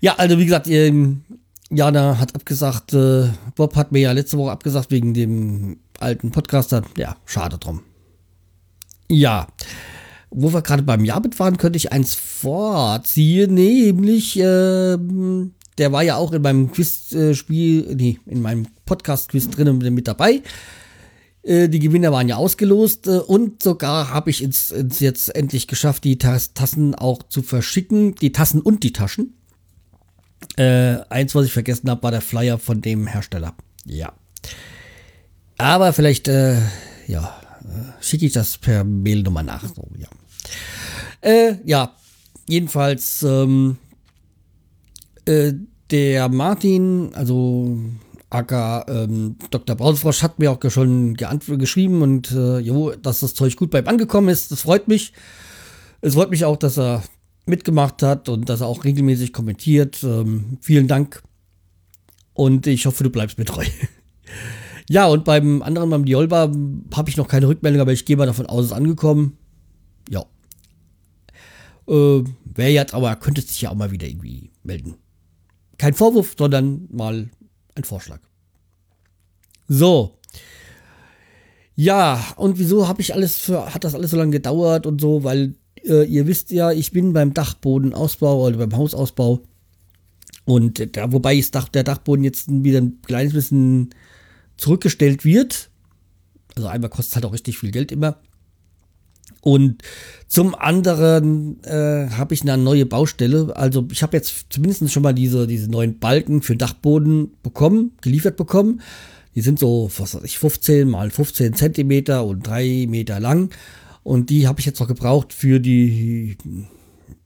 Ja, 0.00 0.16
also 0.16 0.38
wie 0.38 0.44
gesagt, 0.44 0.68
ähm, 0.68 1.24
Jana 1.70 2.18
hat 2.18 2.34
abgesagt, 2.34 2.94
äh, 2.94 3.28
Bob 3.54 3.76
hat 3.76 3.92
mir 3.92 4.00
ja 4.00 4.12
letzte 4.12 4.38
Woche 4.38 4.52
abgesagt 4.52 4.90
wegen 4.90 5.12
dem 5.12 5.78
alten 6.00 6.30
Podcaster. 6.30 6.82
Ja, 6.96 7.16
schade 7.26 7.58
drum. 7.58 7.82
Ja. 9.08 9.48
Wo 10.30 10.52
wir 10.52 10.62
gerade 10.62 10.82
beim 10.82 11.04
Jabit 11.04 11.38
waren, 11.38 11.56
könnte 11.56 11.78
ich 11.78 11.92
eins 11.92 12.14
vorziehen, 12.14 13.54
nämlich, 13.54 14.38
ähm, 14.38 15.52
der 15.78 15.92
war 15.92 16.02
ja 16.02 16.16
auch 16.16 16.32
in 16.32 16.42
meinem 16.42 16.70
Quizspiel, 16.70 17.94
nee, 17.94 18.18
in 18.26 18.42
meinem 18.42 18.66
Podcast-Quiz 18.84 19.48
drinnen 19.50 19.78
mit 19.94 20.06
dabei. 20.06 20.42
Äh, 21.42 21.68
die 21.68 21.78
Gewinner 21.78 22.12
waren 22.12 22.28
ja 22.28 22.36
ausgelost 22.36 23.06
äh, 23.06 23.18
und 23.18 23.62
sogar 23.62 24.10
habe 24.10 24.28
ich 24.28 24.42
es 24.42 24.74
jetzt 24.98 25.34
endlich 25.34 25.66
geschafft, 25.66 26.04
die 26.04 26.18
Tassen 26.18 26.94
auch 26.94 27.22
zu 27.22 27.42
verschicken. 27.42 28.14
Die 28.16 28.32
Tassen 28.32 28.60
und 28.60 28.82
die 28.82 28.92
Taschen. 28.92 29.37
Äh, 30.56 30.98
eins, 31.08 31.34
was 31.34 31.46
ich 31.46 31.52
vergessen 31.52 31.88
habe, 31.90 32.02
war 32.02 32.10
der 32.10 32.20
Flyer 32.20 32.58
von 32.58 32.80
dem 32.80 33.06
Hersteller. 33.06 33.54
Ja. 33.84 34.12
Aber 35.56 35.92
vielleicht, 35.92 36.28
äh, 36.28 36.56
ja, 37.06 37.40
äh, 37.62 38.02
schicke 38.02 38.26
ich 38.26 38.32
das 38.32 38.58
per 38.58 38.84
Mail 38.84 39.22
nochmal 39.22 39.44
nach. 39.44 39.64
So, 39.74 39.88
ja. 39.96 40.08
Äh, 41.20 41.56
ja, 41.64 41.94
jedenfalls, 42.48 43.22
ähm, 43.22 43.76
äh, 45.24 45.52
der 45.90 46.28
Martin, 46.28 47.10
also 47.14 47.78
Aka 48.30 48.84
ähm, 48.88 49.36
Dr. 49.50 49.74
Brausfrosch 49.74 50.22
hat 50.22 50.38
mir 50.38 50.52
auch 50.52 50.58
schon 50.70 51.16
geschrieben 51.16 52.02
und 52.02 52.30
äh, 52.30 52.58
jo, 52.58 52.92
dass 52.92 53.20
das 53.20 53.34
Zeug 53.34 53.56
gut 53.56 53.70
beim 53.70 53.88
angekommen 53.88 54.28
ist. 54.28 54.52
Das 54.52 54.62
freut 54.62 54.86
mich. 54.86 55.12
Es 56.00 56.14
freut 56.14 56.30
mich 56.30 56.44
auch, 56.44 56.56
dass 56.56 56.78
er 56.78 57.02
mitgemacht 57.48 58.02
hat 58.02 58.28
und 58.28 58.48
dass 58.48 58.60
er 58.60 58.66
auch 58.66 58.84
regelmäßig 58.84 59.32
kommentiert. 59.32 60.02
Ähm, 60.02 60.58
vielen 60.60 60.88
Dank. 60.88 61.22
Und 62.34 62.66
ich 62.66 62.86
hoffe, 62.86 63.02
du 63.04 63.10
bleibst 63.10 63.38
mir 63.38 63.44
treu. 63.44 63.64
ja, 64.88 65.06
und 65.06 65.24
beim 65.24 65.62
anderen, 65.62 65.90
beim 65.90 66.04
Diolba, 66.04 66.52
habe 66.94 67.10
ich 67.10 67.16
noch 67.16 67.28
keine 67.28 67.48
Rückmeldung, 67.48 67.80
aber 67.80 67.92
ich 67.92 68.04
gehe 68.04 68.16
mal 68.16 68.26
davon 68.26 68.46
aus, 68.46 68.66
es 68.66 68.70
ist 68.70 68.76
angekommen. 68.76 69.36
Ja. 70.08 70.24
Äh, 71.88 72.24
Wer 72.58 72.72
jetzt 72.72 72.92
aber 72.92 73.14
könnte 73.16 73.40
sich 73.40 73.60
ja 73.60 73.70
auch 73.70 73.76
mal 73.76 73.92
wieder 73.92 74.08
irgendwie 74.08 74.50
melden. 74.64 74.96
Kein 75.78 75.94
Vorwurf, 75.94 76.34
sondern 76.36 76.88
mal 76.90 77.30
ein 77.76 77.84
Vorschlag. 77.84 78.20
So. 79.68 80.18
Ja, 81.76 82.34
und 82.34 82.58
wieso 82.58 82.88
habe 82.88 83.00
ich 83.00 83.14
alles 83.14 83.38
für, 83.38 83.72
hat 83.72 83.84
das 83.84 83.94
alles 83.94 84.10
so 84.10 84.16
lange 84.16 84.32
gedauert 84.32 84.86
und 84.86 85.00
so, 85.00 85.22
weil 85.22 85.54
äh, 85.84 86.04
ihr 86.04 86.26
wisst 86.26 86.50
ja, 86.50 86.72
ich 86.72 86.92
bin 86.92 87.12
beim 87.12 87.34
Dachbodenausbau 87.34 88.46
oder 88.46 88.58
beim 88.58 88.76
Hausausbau. 88.76 89.40
Und 90.44 90.96
da, 90.96 91.12
wobei 91.12 91.36
ist 91.36 91.54
Dach, 91.54 91.68
der 91.68 91.84
Dachboden 91.84 92.24
jetzt 92.24 92.48
wieder 92.48 92.80
ein 92.80 93.02
kleines 93.02 93.34
bisschen 93.34 93.90
zurückgestellt 94.56 95.24
wird. 95.24 95.70
Also 96.56 96.68
einmal 96.68 96.90
kostet 96.90 97.10
es 97.10 97.14
halt 97.16 97.26
auch 97.26 97.32
richtig 97.32 97.58
viel 97.58 97.70
Geld 97.70 97.92
immer. 97.92 98.18
Und 99.40 99.82
zum 100.26 100.54
anderen 100.54 101.62
äh, 101.64 102.08
habe 102.10 102.34
ich 102.34 102.42
eine 102.42 102.56
neue 102.56 102.86
Baustelle. 102.86 103.54
Also 103.56 103.86
ich 103.92 104.02
habe 104.02 104.16
jetzt 104.16 104.46
zumindest 104.50 104.90
schon 104.92 105.02
mal 105.02 105.12
diese, 105.12 105.46
diese 105.46 105.70
neuen 105.70 105.98
Balken 105.98 106.42
für 106.42 106.56
Dachboden 106.56 107.32
bekommen, 107.42 107.92
geliefert 108.00 108.36
bekommen. 108.36 108.80
Die 109.34 109.40
sind 109.40 109.58
so, 109.58 109.90
was 109.96 110.14
weiß 110.14 110.24
ich, 110.24 110.38
15 110.38 110.88
mal 110.88 111.10
15 111.10 111.54
Zentimeter 111.54 112.24
und 112.24 112.46
3 112.46 112.86
Meter 112.88 113.20
lang. 113.20 113.50
Und 114.08 114.30
die 114.30 114.48
habe 114.48 114.58
ich 114.58 114.64
jetzt 114.64 114.80
noch 114.80 114.88
gebraucht 114.88 115.34
für 115.34 115.60
die, 115.60 116.38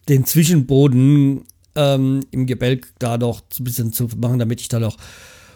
den 0.09 0.25
Zwischenboden 0.27 1.45
ähm, 1.77 2.27
im 2.33 2.47
Gebälk 2.47 2.93
da 2.99 3.19
noch 3.19 3.41
ein 3.41 3.63
bisschen 3.63 3.93
zu 3.93 4.09
machen, 4.17 4.41
damit 4.41 4.61
ich 4.61 4.67
da 4.67 4.81
noch 4.81 4.97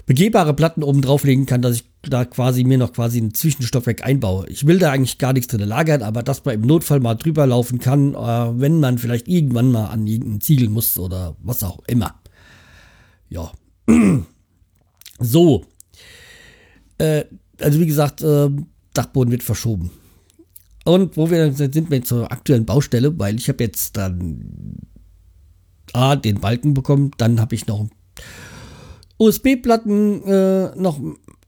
begehbare 0.06 0.54
Platten 0.54 0.84
oben 0.84 1.02
drauflegen 1.02 1.44
kann, 1.44 1.62
dass 1.62 1.74
ich 1.74 1.84
da 2.02 2.24
quasi 2.24 2.62
mir 2.62 2.78
noch 2.78 2.92
quasi 2.92 3.18
ein 3.18 3.34
Zwischenstoffwerk 3.34 4.04
einbaue. 4.04 4.46
Ich 4.48 4.68
will 4.68 4.78
da 4.78 4.92
eigentlich 4.92 5.18
gar 5.18 5.32
nichts 5.32 5.48
drin 5.48 5.66
lagern, 5.66 6.02
aber 6.02 6.22
dass 6.22 6.44
man 6.44 6.54
im 6.54 6.60
Notfall 6.60 7.00
mal 7.00 7.16
drüber 7.16 7.44
laufen 7.44 7.80
kann, 7.80 8.14
äh, 8.14 8.60
wenn 8.60 8.78
man 8.78 8.96
vielleicht 8.96 9.26
irgendwann 9.26 9.72
mal 9.72 9.86
an 9.86 10.06
irgendeinen 10.06 10.40
Ziegel 10.40 10.68
muss 10.68 10.96
oder 10.96 11.34
was 11.42 11.64
auch 11.64 11.80
immer. 11.88 12.14
Ja. 13.30 13.50
so. 15.18 15.64
Äh, 16.98 17.24
also 17.60 17.80
wie 17.80 17.86
gesagt, 17.86 18.22
äh, 18.22 18.48
Dachboden 18.94 19.32
wird 19.32 19.42
verschoben. 19.42 19.90
Und 20.86 21.16
wo 21.16 21.30
wir 21.30 21.52
sind, 21.52 21.74
sind 21.74 21.90
wir 21.90 22.02
zur 22.04 22.30
aktuellen 22.30 22.64
Baustelle, 22.64 23.18
weil 23.18 23.36
ich 23.36 23.48
habe 23.48 23.64
jetzt 23.64 23.96
dann 23.96 24.78
A, 25.92 26.14
den 26.14 26.40
Balken 26.40 26.74
bekommen, 26.74 27.10
dann 27.18 27.40
habe 27.40 27.56
ich 27.56 27.66
noch 27.66 27.88
USB-Platten 29.18 30.22
äh, 30.24 30.76
noch 30.76 31.00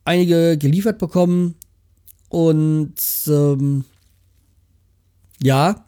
einige 0.05 0.59
geliefert 0.59 0.99
bekommen. 0.99 1.55
Und 2.29 2.95
ähm, 3.29 3.85
ja, 5.41 5.85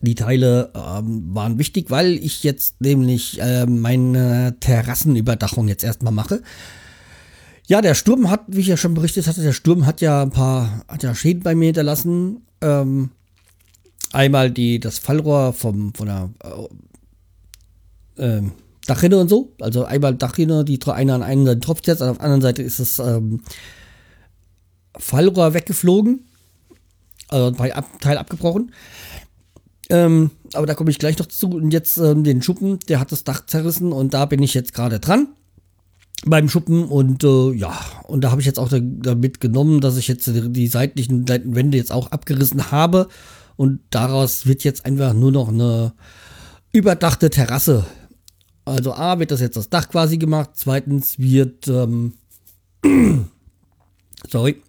die 0.00 0.14
Teile 0.14 0.70
ähm, 0.74 1.34
waren 1.34 1.58
wichtig, 1.58 1.90
weil 1.90 2.12
ich 2.12 2.44
jetzt 2.44 2.80
nämlich 2.80 3.40
äh, 3.40 3.66
meine 3.66 4.56
Terrassenüberdachung 4.60 5.66
jetzt 5.66 5.82
erstmal 5.82 6.12
mache. 6.12 6.42
Ja, 7.70 7.80
der 7.80 7.94
Sturm 7.94 8.28
hat, 8.28 8.46
wie 8.48 8.62
ich 8.62 8.66
ja 8.66 8.76
schon 8.76 8.94
berichtet 8.94 9.28
hatte, 9.28 9.42
der 9.42 9.52
Sturm 9.52 9.86
hat 9.86 10.00
ja 10.00 10.22
ein 10.22 10.30
paar, 10.30 10.84
hat 10.88 11.04
ja 11.04 11.14
Schäden 11.14 11.44
bei 11.44 11.54
mir 11.54 11.66
hinterlassen. 11.66 12.44
Ähm, 12.60 13.10
einmal 14.12 14.50
die, 14.50 14.80
das 14.80 14.98
Fallrohr 14.98 15.52
vom, 15.52 15.94
von 15.94 16.06
der 16.08 16.30
äh, 18.16 18.24
ähm, 18.24 18.52
Dachrinne 18.88 19.18
und 19.18 19.28
so. 19.28 19.52
Also 19.60 19.84
einmal 19.84 20.16
Dachrinne, 20.16 20.64
die 20.64 20.80
eine 20.84 21.14
an 21.14 21.22
einer 21.22 21.44
Seite 21.44 21.60
tropft 21.60 21.86
jetzt, 21.86 22.02
auf 22.02 22.16
der 22.16 22.24
anderen 22.24 22.42
Seite 22.42 22.60
ist 22.64 22.80
das 22.80 22.98
ähm, 22.98 23.40
Fallrohr 24.98 25.54
weggeflogen. 25.54 26.24
Also 27.28 27.62
ein 27.62 27.84
Teil 28.00 28.18
abgebrochen. 28.18 28.72
Ähm, 29.90 30.32
aber 30.54 30.66
da 30.66 30.74
komme 30.74 30.90
ich 30.90 30.98
gleich 30.98 31.18
noch 31.20 31.26
zu. 31.26 31.50
Und 31.50 31.70
jetzt 31.70 31.98
ähm, 31.98 32.24
den 32.24 32.42
Schuppen, 32.42 32.80
der 32.88 32.98
hat 32.98 33.12
das 33.12 33.22
Dach 33.22 33.46
zerrissen 33.46 33.92
und 33.92 34.12
da 34.12 34.26
bin 34.26 34.42
ich 34.42 34.54
jetzt 34.54 34.74
gerade 34.74 34.98
dran 34.98 35.28
beim 36.26 36.48
Schuppen 36.48 36.84
und 36.84 37.24
äh, 37.24 37.52
ja, 37.52 37.78
und 38.06 38.22
da 38.22 38.30
habe 38.30 38.40
ich 38.40 38.46
jetzt 38.46 38.58
auch 38.58 38.68
damit 38.70 39.40
genommen, 39.40 39.80
dass 39.80 39.96
ich 39.96 40.08
jetzt 40.08 40.30
die 40.34 40.66
seitlichen 40.66 41.26
Wände 41.28 41.78
jetzt 41.78 41.92
auch 41.92 42.10
abgerissen 42.10 42.70
habe 42.70 43.08
und 43.56 43.80
daraus 43.90 44.46
wird 44.46 44.64
jetzt 44.64 44.84
einfach 44.84 45.14
nur 45.14 45.32
noch 45.32 45.48
eine 45.48 45.94
überdachte 46.72 47.30
Terrasse. 47.30 47.86
Also 48.64 48.92
A 48.92 49.18
wird 49.18 49.30
das 49.30 49.40
jetzt 49.40 49.56
das 49.56 49.70
Dach 49.70 49.88
quasi 49.88 50.18
gemacht, 50.18 50.50
zweitens 50.54 51.18
wird, 51.18 51.66
ähm, 51.68 52.14
sorry, 54.30 54.62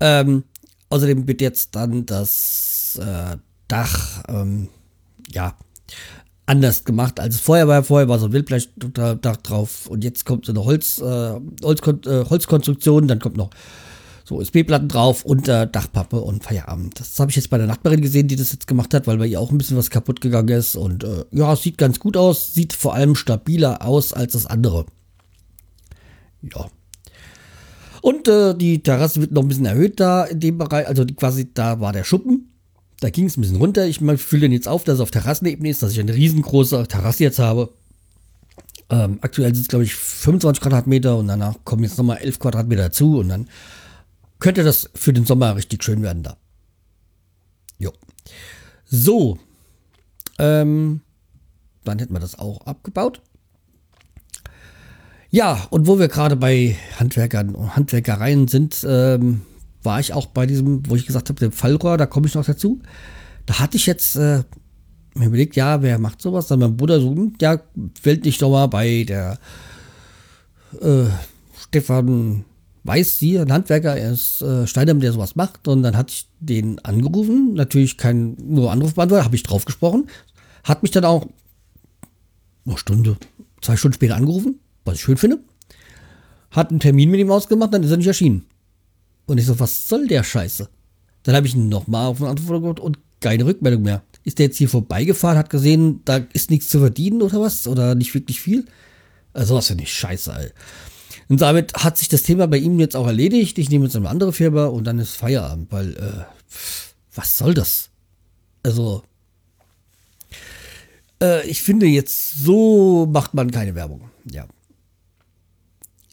ähm, 0.00 0.44
außerdem 0.88 1.28
wird 1.28 1.40
jetzt 1.40 1.74
dann 1.76 2.06
das 2.06 2.98
äh, 3.00 3.36
Dach, 3.68 4.22
ähm, 4.28 4.68
ja, 5.30 5.56
anders 6.46 6.84
gemacht 6.84 7.20
als 7.20 7.40
vorher 7.40 7.68
war. 7.68 7.82
Vorher 7.82 8.08
war 8.08 8.18
so 8.18 8.26
ein 8.26 8.32
Wildblechdach 8.32 9.36
drauf 9.38 9.86
und 9.88 10.04
jetzt 10.04 10.24
kommt 10.24 10.46
so 10.46 10.52
eine 10.52 10.64
Holz, 10.64 10.98
äh, 10.98 11.34
Holzkon 11.62 12.00
äh, 12.06 12.24
Holzkonstruktion, 12.24 13.08
dann 13.08 13.18
kommt 13.18 13.36
noch 13.36 13.50
so 14.24 14.36
USB-Platten 14.36 14.88
drauf 14.88 15.24
und 15.24 15.46
äh, 15.46 15.68
Dachpappe 15.68 16.20
und 16.20 16.42
Feierabend. 16.42 16.98
Das 16.98 17.18
habe 17.20 17.30
ich 17.30 17.36
jetzt 17.36 17.48
bei 17.48 17.58
der 17.58 17.68
Nachbarin 17.68 18.00
gesehen, 18.00 18.26
die 18.26 18.34
das 18.34 18.50
jetzt 18.50 18.66
gemacht 18.66 18.92
hat, 18.92 19.06
weil 19.06 19.18
bei 19.18 19.26
ihr 19.26 19.40
auch 19.40 19.52
ein 19.52 19.58
bisschen 19.58 19.76
was 19.76 19.90
kaputt 19.90 20.20
gegangen 20.20 20.48
ist. 20.48 20.74
Und 20.74 21.04
äh, 21.04 21.24
ja, 21.30 21.54
sieht 21.54 21.78
ganz 21.78 22.00
gut 22.00 22.16
aus, 22.16 22.52
sieht 22.52 22.72
vor 22.72 22.94
allem 22.94 23.14
stabiler 23.14 23.86
aus 23.86 24.12
als 24.12 24.32
das 24.32 24.46
andere. 24.46 24.86
Ja. 26.42 26.66
Und 28.02 28.26
äh, 28.26 28.54
die 28.54 28.82
Terrasse 28.82 29.20
wird 29.20 29.30
noch 29.30 29.42
ein 29.42 29.48
bisschen 29.48 29.66
erhöht 29.66 30.00
da 30.00 30.24
in 30.24 30.40
dem 30.40 30.58
Bereich. 30.58 30.88
Also 30.88 31.04
quasi 31.06 31.52
da 31.54 31.78
war 31.80 31.92
der 31.92 32.04
Schuppen. 32.04 32.45
Da 33.06 33.10
ging 33.10 33.26
es 33.26 33.36
ein 33.36 33.42
bisschen 33.42 33.58
runter. 33.58 33.86
Ich 33.86 34.00
fülle 34.00 34.40
den 34.40 34.50
jetzt 34.50 34.66
auf, 34.66 34.82
dass 34.82 34.96
es 34.96 35.00
auf 35.00 35.12
Terrassenebene 35.12 35.68
ist, 35.68 35.80
dass 35.80 35.92
ich 35.92 36.00
eine 36.00 36.12
riesengroße 36.12 36.88
Terrasse 36.88 37.22
jetzt 37.22 37.38
habe. 37.38 37.72
Ähm, 38.90 39.20
aktuell 39.20 39.54
sind 39.54 39.62
es, 39.62 39.68
glaube 39.68 39.84
ich, 39.84 39.94
25 39.94 40.60
Quadratmeter 40.60 41.16
und 41.16 41.28
danach 41.28 41.54
kommen 41.62 41.84
jetzt 41.84 41.98
nochmal 41.98 42.16
11 42.16 42.40
Quadratmeter 42.40 42.82
dazu 42.82 43.18
und 43.20 43.28
dann 43.28 43.48
könnte 44.40 44.64
das 44.64 44.90
für 44.96 45.12
den 45.12 45.24
Sommer 45.24 45.54
richtig 45.54 45.84
schön 45.84 46.02
werden 46.02 46.24
da. 46.24 46.36
Jo. 47.78 47.92
So. 48.86 49.38
Ähm, 50.40 51.00
dann 51.84 52.00
hätten 52.00 52.12
wir 52.12 52.18
das 52.18 52.36
auch 52.36 52.66
abgebaut. 52.66 53.22
Ja, 55.30 55.68
und 55.70 55.86
wo 55.86 56.00
wir 56.00 56.08
gerade 56.08 56.34
bei 56.34 56.76
Handwerkern 56.98 57.54
und 57.54 57.76
Handwerkereien 57.76 58.48
sind, 58.48 58.84
ähm, 58.84 59.42
war 59.86 59.98
ich 60.00 60.12
auch 60.12 60.26
bei 60.26 60.44
diesem, 60.44 60.86
wo 60.86 60.96
ich 60.96 61.06
gesagt 61.06 61.30
habe, 61.30 61.40
dem 61.40 61.52
Fallrohr, 61.52 61.96
da 61.96 62.04
komme 62.04 62.26
ich 62.26 62.34
noch 62.34 62.44
dazu. 62.44 62.82
Da 63.46 63.58
hatte 63.58 63.78
ich 63.78 63.86
jetzt 63.86 64.16
äh, 64.16 64.42
mir 65.14 65.26
überlegt, 65.26 65.56
ja, 65.56 65.80
wer 65.80 65.98
macht 65.98 66.20
sowas? 66.20 66.48
Dann 66.48 66.58
mein 66.58 66.76
Bruder 66.76 67.00
so, 67.00 67.10
hm, 67.10 67.34
ja, 67.40 67.58
fällt 67.98 68.26
nicht 68.26 68.42
doch 68.42 68.50
mal 68.50 68.66
bei 68.66 69.04
der 69.04 69.38
äh, 70.82 71.06
Stefan 71.58 72.44
weiß 72.86 73.18
sie, 73.18 73.38
ein 73.38 73.52
Handwerker, 73.52 73.96
er 73.96 74.12
ist 74.12 74.42
äh, 74.42 74.66
Steiner, 74.66 74.94
der 74.94 75.12
sowas 75.12 75.36
macht. 75.36 75.66
Und 75.68 75.82
dann 75.82 75.96
hatte 75.96 76.12
ich 76.12 76.28
den 76.40 76.78
angerufen, 76.84 77.54
natürlich 77.54 77.96
kein 77.96 78.36
nur 78.38 78.70
Anrufbeantworter, 78.70 79.24
habe 79.24 79.36
ich 79.36 79.42
drauf 79.42 79.64
gesprochen. 79.64 80.08
Hat 80.64 80.82
mich 80.82 80.92
dann 80.92 81.04
auch 81.04 81.26
eine 82.64 82.78
Stunde, 82.78 83.16
zwei 83.60 83.76
Stunden 83.76 83.94
später 83.94 84.16
angerufen, 84.16 84.60
was 84.84 84.96
ich 84.96 85.00
schön 85.00 85.16
finde. 85.16 85.40
Hat 86.50 86.70
einen 86.70 86.80
Termin 86.80 87.10
mit 87.10 87.20
ihm 87.20 87.30
ausgemacht, 87.30 87.74
dann 87.74 87.82
ist 87.82 87.90
er 87.90 87.96
nicht 87.96 88.06
erschienen. 88.06 88.44
Und 89.26 89.38
ich 89.38 89.46
so, 89.46 89.58
was 89.58 89.88
soll 89.88 90.06
der 90.06 90.22
Scheiße? 90.22 90.68
Dann 91.24 91.34
habe 91.34 91.46
ich 91.46 91.54
ihn 91.54 91.68
nochmal 91.68 92.06
auf 92.06 92.20
eine 92.20 92.30
Antwort 92.30 92.62
geguckt 92.62 92.80
und 92.80 92.98
keine 93.20 93.44
Rückmeldung 93.44 93.82
mehr. 93.82 94.02
Ist 94.24 94.38
der 94.38 94.46
jetzt 94.46 94.58
hier 94.58 94.68
vorbeigefahren, 94.68 95.38
hat 95.38 95.50
gesehen, 95.50 96.00
da 96.04 96.20
ist 96.32 96.50
nichts 96.50 96.68
zu 96.68 96.78
verdienen 96.78 97.22
oder 97.22 97.40
was? 97.40 97.66
Oder 97.66 97.94
nicht 97.94 98.14
wirklich 98.14 98.40
viel? 98.40 98.66
Also 99.32 99.56
was 99.56 99.68
finde 99.68 99.84
ich 99.84 99.92
scheiße, 99.92 100.32
ey. 100.32 100.50
Und 101.28 101.40
damit 101.40 101.74
hat 101.74 101.98
sich 101.98 102.08
das 102.08 102.22
Thema 102.22 102.46
bei 102.46 102.58
ihm 102.58 102.78
jetzt 102.78 102.94
auch 102.94 103.06
erledigt. 103.06 103.58
Ich 103.58 103.68
nehme 103.68 103.84
jetzt 103.84 103.96
eine 103.96 104.08
andere 104.08 104.32
Firma 104.32 104.66
und 104.66 104.84
dann 104.84 104.98
ist 104.98 105.16
Feierabend, 105.16 105.72
weil, 105.72 105.96
äh, 105.96 106.24
was 107.14 107.36
soll 107.36 107.54
das? 107.54 107.90
Also, 108.62 109.02
äh, 111.20 111.46
ich 111.48 111.62
finde 111.62 111.86
jetzt, 111.86 112.44
so 112.44 113.06
macht 113.06 113.34
man 113.34 113.50
keine 113.50 113.74
Werbung. 113.74 114.08
Ja. 114.30 114.46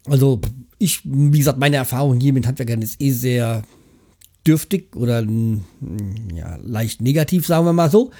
Also, 0.05 0.41
ich, 0.83 1.01
wie 1.03 1.37
gesagt, 1.37 1.59
meine 1.59 1.77
Erfahrung 1.77 2.19
hier 2.19 2.33
mit 2.33 2.45
Handwerkern 2.45 2.81
ist 2.81 3.01
eh 3.01 3.11
sehr 3.11 3.63
dürftig 4.45 4.95
oder 4.95 5.25
ja, 6.35 6.57
leicht 6.61 7.01
negativ, 7.01 7.47
sagen 7.47 7.65
wir 7.65 7.73
mal 7.73 7.89
so. 7.89 8.11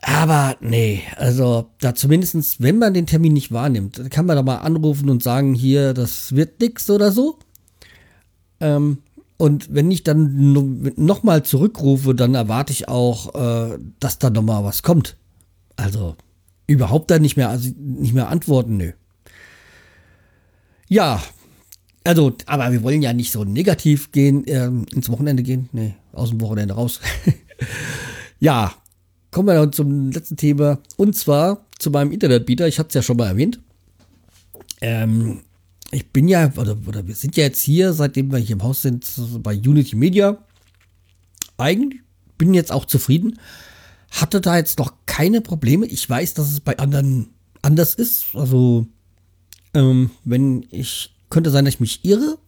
Aber 0.00 0.56
nee, 0.60 1.02
also 1.16 1.70
da 1.80 1.94
zumindestens, 1.94 2.60
wenn 2.60 2.78
man 2.78 2.94
den 2.94 3.06
Termin 3.06 3.32
nicht 3.32 3.52
wahrnimmt, 3.52 4.10
kann 4.10 4.26
man 4.26 4.36
da 4.36 4.42
mal 4.42 4.58
anrufen 4.58 5.08
und 5.08 5.22
sagen, 5.22 5.54
hier, 5.54 5.94
das 5.94 6.34
wird 6.34 6.60
nix 6.60 6.90
oder 6.90 7.10
so. 7.10 7.38
Ähm, 8.60 8.98
und 9.36 9.74
wenn 9.74 9.90
ich 9.90 10.02
dann 10.04 10.52
nochmal 10.96 11.42
zurückrufe, 11.42 12.14
dann 12.14 12.34
erwarte 12.34 12.72
ich 12.72 12.88
auch, 12.88 13.34
äh, 13.34 13.78
dass 13.98 14.18
da 14.18 14.30
nochmal 14.30 14.64
was 14.64 14.82
kommt. 14.82 15.16
Also 15.76 16.16
überhaupt 16.66 17.10
dann 17.10 17.22
nicht 17.22 17.36
mehr, 17.36 17.48
also 17.48 17.70
nicht 17.76 18.14
mehr 18.14 18.28
antworten, 18.28 18.76
nö. 18.76 18.92
Ja, 20.88 21.22
also, 22.04 22.36
aber 22.46 22.70
wir 22.70 22.82
wollen 22.82 23.00
ja 23.00 23.12
nicht 23.14 23.32
so 23.32 23.44
negativ 23.44 24.12
gehen, 24.12 24.46
äh, 24.46 24.66
ins 24.66 25.08
Wochenende 25.08 25.42
gehen. 25.42 25.70
Nee, 25.72 25.94
aus 26.12 26.28
dem 26.28 26.40
Wochenende 26.42 26.74
raus. 26.74 27.00
ja, 28.40 28.74
kommen 29.30 29.48
wir 29.48 29.54
dann 29.54 29.72
zum 29.72 30.12
letzten 30.12 30.36
Thema. 30.36 30.78
Und 30.96 31.16
zwar 31.16 31.64
zu 31.78 31.90
meinem 31.90 32.12
Internetbieter. 32.12 32.68
Ich 32.68 32.78
hatte 32.78 32.88
es 32.88 32.94
ja 32.94 33.02
schon 33.02 33.16
mal 33.16 33.28
erwähnt. 33.28 33.58
Ähm, 34.82 35.40
ich 35.90 36.10
bin 36.10 36.28
ja, 36.28 36.52
oder, 36.56 36.76
oder 36.86 37.06
wir 37.06 37.14
sind 37.14 37.36
ja 37.36 37.44
jetzt 37.44 37.62
hier, 37.62 37.94
seitdem 37.94 38.30
wir 38.30 38.38
hier 38.38 38.56
im 38.56 38.62
Haus 38.62 38.82
sind, 38.82 39.06
bei 39.38 39.56
Unity 39.56 39.96
Media. 39.96 40.36
Eigentlich 41.56 42.00
bin 42.36 42.52
jetzt 42.52 42.70
auch 42.70 42.84
zufrieden. 42.84 43.38
Hatte 44.10 44.42
da 44.42 44.56
jetzt 44.58 44.78
noch 44.78 44.92
keine 45.06 45.40
Probleme. 45.40 45.86
Ich 45.86 46.08
weiß, 46.08 46.34
dass 46.34 46.52
es 46.52 46.60
bei 46.60 46.78
anderen 46.78 47.28
anders 47.62 47.94
ist. 47.94 48.26
Also, 48.34 48.86
ähm, 49.72 50.10
wenn 50.24 50.66
ich 50.70 51.13
könnte 51.34 51.50
sein, 51.50 51.64
dass 51.64 51.74
ich 51.74 51.80
mich 51.80 52.04
irre. 52.04 52.38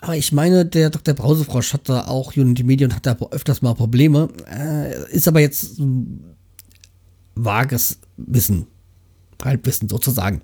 Aber 0.00 0.16
ich 0.16 0.32
meine, 0.32 0.64
der 0.64 0.90
Dr. 0.90 1.14
Brausefrosch 1.14 1.72
hat 1.72 1.88
da 1.88 2.06
auch 2.06 2.36
Unity 2.36 2.62
Media 2.62 2.86
und 2.86 2.94
hat 2.94 3.06
da 3.06 3.16
öfters 3.30 3.62
mal 3.62 3.74
Probleme. 3.74 4.28
Äh, 4.50 5.12
ist 5.12 5.26
aber 5.26 5.40
jetzt 5.40 5.80
vages 7.34 7.98
Wissen. 8.16 8.66
Halbwissen 9.42 9.88
sozusagen. 9.88 10.40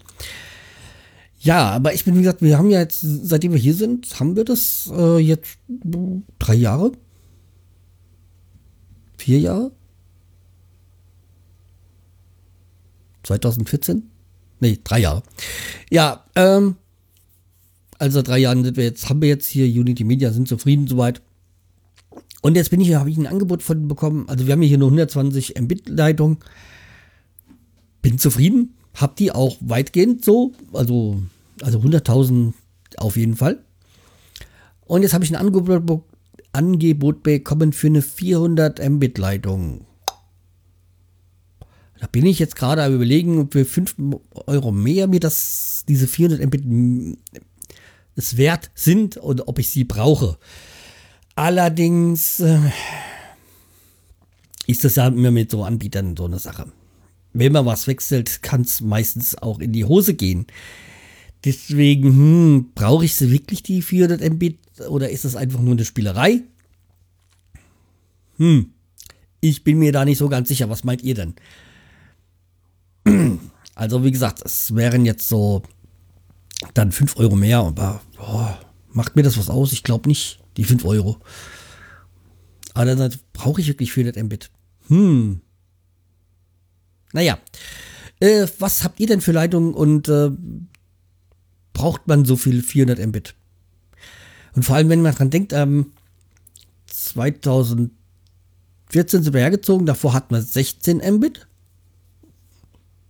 Ja, 1.41 1.71
aber 1.71 1.95
ich 1.95 2.05
bin, 2.05 2.15
wie 2.15 2.21
gesagt, 2.21 2.43
wir 2.43 2.59
haben 2.59 2.71
ja 2.71 2.81
jetzt, 2.81 3.01
seitdem 3.01 3.53
wir 3.53 3.59
hier 3.59 3.75
sind, 3.75 4.19
haben 4.21 4.37
wir 4.37 4.45
das 4.45 4.91
äh, 4.95 5.19
jetzt 5.19 5.59
drei 6.39 6.55
Jahre? 6.55 6.93
Vier 9.19 9.41
Jahre? 9.41 9.73
2014? 13.25 14.11
Nee, 14.61 14.79
drei 14.85 15.01
Jahre. 15.01 15.23
Ja, 15.91 16.25
ähm, 16.37 16.77
also 18.03 18.21
drei 18.21 18.39
Jahren 18.39 18.65
sind 18.65 18.77
wir 18.77 18.83
jetzt, 18.83 19.09
haben 19.09 19.23
wir 19.23 19.29
jetzt 19.29 19.47
hier 19.47 19.65
Unity 19.65 20.03
Media, 20.03 20.33
sind 20.33 20.49
zufrieden 20.49 20.89
soweit. 20.89 21.23
Und 22.41 22.57
jetzt 22.57 22.71
bin 22.71 22.81
ich 22.81 22.93
habe 22.95 23.09
ich 23.09 23.17
ein 23.17 23.29
Angebot 23.29 23.63
von 23.63 23.87
bekommen. 23.87 24.29
Also 24.29 24.45
wir 24.45 24.53
haben 24.55 24.63
hier 24.63 24.77
nur 24.77 24.89
120 24.89 25.55
Mbit-Leitung. 25.61 26.39
Bin 28.03 28.19
zufrieden, 28.19 28.75
hab 28.95 29.15
die 29.15 29.31
auch 29.31 29.57
weitgehend 29.61 30.25
so, 30.25 30.51
also, 30.73 31.23
also 31.61 31.79
100.000 31.79 32.55
auf 32.97 33.17
jeden 33.17 33.37
Fall. 33.37 33.63
Und 34.85 35.03
jetzt 35.03 35.15
habe 35.15 35.23
ich 35.23 35.31
ein 35.31 35.37
Angebot, 35.37 36.03
Angebot 36.51 37.23
bekommen 37.23 37.73
für 37.73 37.87
eine 37.87 38.03
400 38.03 38.81
Mbit-Leitung. 38.81 39.87
Da 42.01 42.09
bin 42.09 42.27
ich 42.27 42.41
jetzt 42.41 42.57
gerade 42.57 42.83
am 42.83 42.97
überlegen, 42.97 43.39
ob 43.39 43.55
wir 43.55 43.65
5 43.65 43.95
Euro 44.49 44.73
mehr 44.73 45.07
mir 45.07 45.21
das, 45.21 45.85
diese 45.87 46.09
400 46.09 46.45
Mbit 46.47 46.65
es 48.17 48.37
wert 48.37 48.71
sind 48.75 49.17
oder 49.19 49.49
ob 49.49 49.59
ich 49.59 49.71
sie 49.71 49.85
brauche. 49.85 50.39
Allerdings 51.35 52.41
äh, 52.41 52.59
ist 54.67 54.85
das 54.85 54.97
ja 54.97 55.09
immer 55.09 55.31
mit 55.31 55.51
so 55.51 55.65
Anbietern 55.65 56.17
so 56.17 56.27
eine 56.27 56.39
Sache. 56.39 56.67
Wenn 57.33 57.53
man 57.53 57.65
was 57.65 57.87
wechselt, 57.87 58.43
kann 58.43 58.63
es 58.63 58.81
meistens 58.83 59.37
auch 59.37 59.59
in 59.59 59.73
die 59.73 59.87
Hose 59.87 60.15
gehen. 60.15 60.47
Deswegen, 61.45 62.09
hm, 62.11 62.71
brauche 62.75 63.05
ich 63.05 63.15
sie 63.15 63.31
wirklich 63.31 63.63
die 63.63 63.83
400 63.83 64.21
Mbit 64.35 64.59
oder 64.89 65.11
ist 65.11 65.25
das 65.25 65.35
einfach 65.35 65.61
nur 65.61 65.73
eine 65.73 65.85
Spielerei? 65.85 66.43
Hm, 68.37 68.73
ich 69.41 69.65
bin 69.65 69.79
mir 69.79 69.93
da 69.93 70.05
nicht 70.05 70.19
so 70.19 70.29
ganz 70.29 70.49
sicher. 70.49 70.69
Was 70.69 70.85
meint 70.85 71.03
ihr 71.03 71.15
denn? 71.15 71.35
Also, 73.75 74.05
wie 74.05 74.11
gesagt, 74.11 74.43
es 74.45 74.75
wären 74.75 75.07
jetzt 75.07 75.27
so 75.27 75.63
dann 76.75 76.93
5 76.93 77.17
Euro 77.17 77.37
mehr, 77.37 77.59
aber 77.59 78.01
boah, 78.17 78.59
macht 78.93 79.17
mir 79.17 79.23
das 79.23 79.39
was 79.39 79.51
aus? 79.51 79.73
Ich 79.73 79.83
glaube 79.83 80.09
nicht, 80.09 80.41
die 80.57 80.65
5 80.65 80.85
Euro. 80.85 81.19
Dann 82.75 83.15
brauche 83.33 83.61
ich 83.61 83.69
wirklich 83.69 83.93
400 83.93 84.23
Mbit. 84.25 84.51
Hm. 84.89 85.41
Naja. 87.13 87.39
Äh, 88.21 88.47
was 88.59 88.85
habt 88.85 89.01
ihr 89.01 89.07
denn 89.07 89.21
für 89.21 89.33
Leitungen 89.33 89.75
und 89.75 90.09
äh, 90.09 90.31
braucht 91.73 92.07
man 92.07 92.25
so 92.25 92.37
viel 92.37 92.63
400 92.63 93.05
Mbit? 93.07 93.35
Und 94.55 94.65
vor 94.65 94.77
allem, 94.77 94.89
wenn 94.89 95.03
man 95.03 95.15
dran 95.15 95.31
denkt, 95.31 95.53
ähm, 95.53 95.93
2014 96.87 97.91
sind 99.23 99.33
wir 99.33 99.41
hergezogen, 99.41 99.87
davor 99.87 100.15
hatten 100.15 100.35
wir 100.35 100.43
16 100.43 100.99
Mbit. 101.17 101.47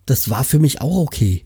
Das 0.07 0.31
war 0.31 0.45
für 0.45 0.59
mich 0.59 0.81
auch 0.81 0.97
okay 0.97 1.45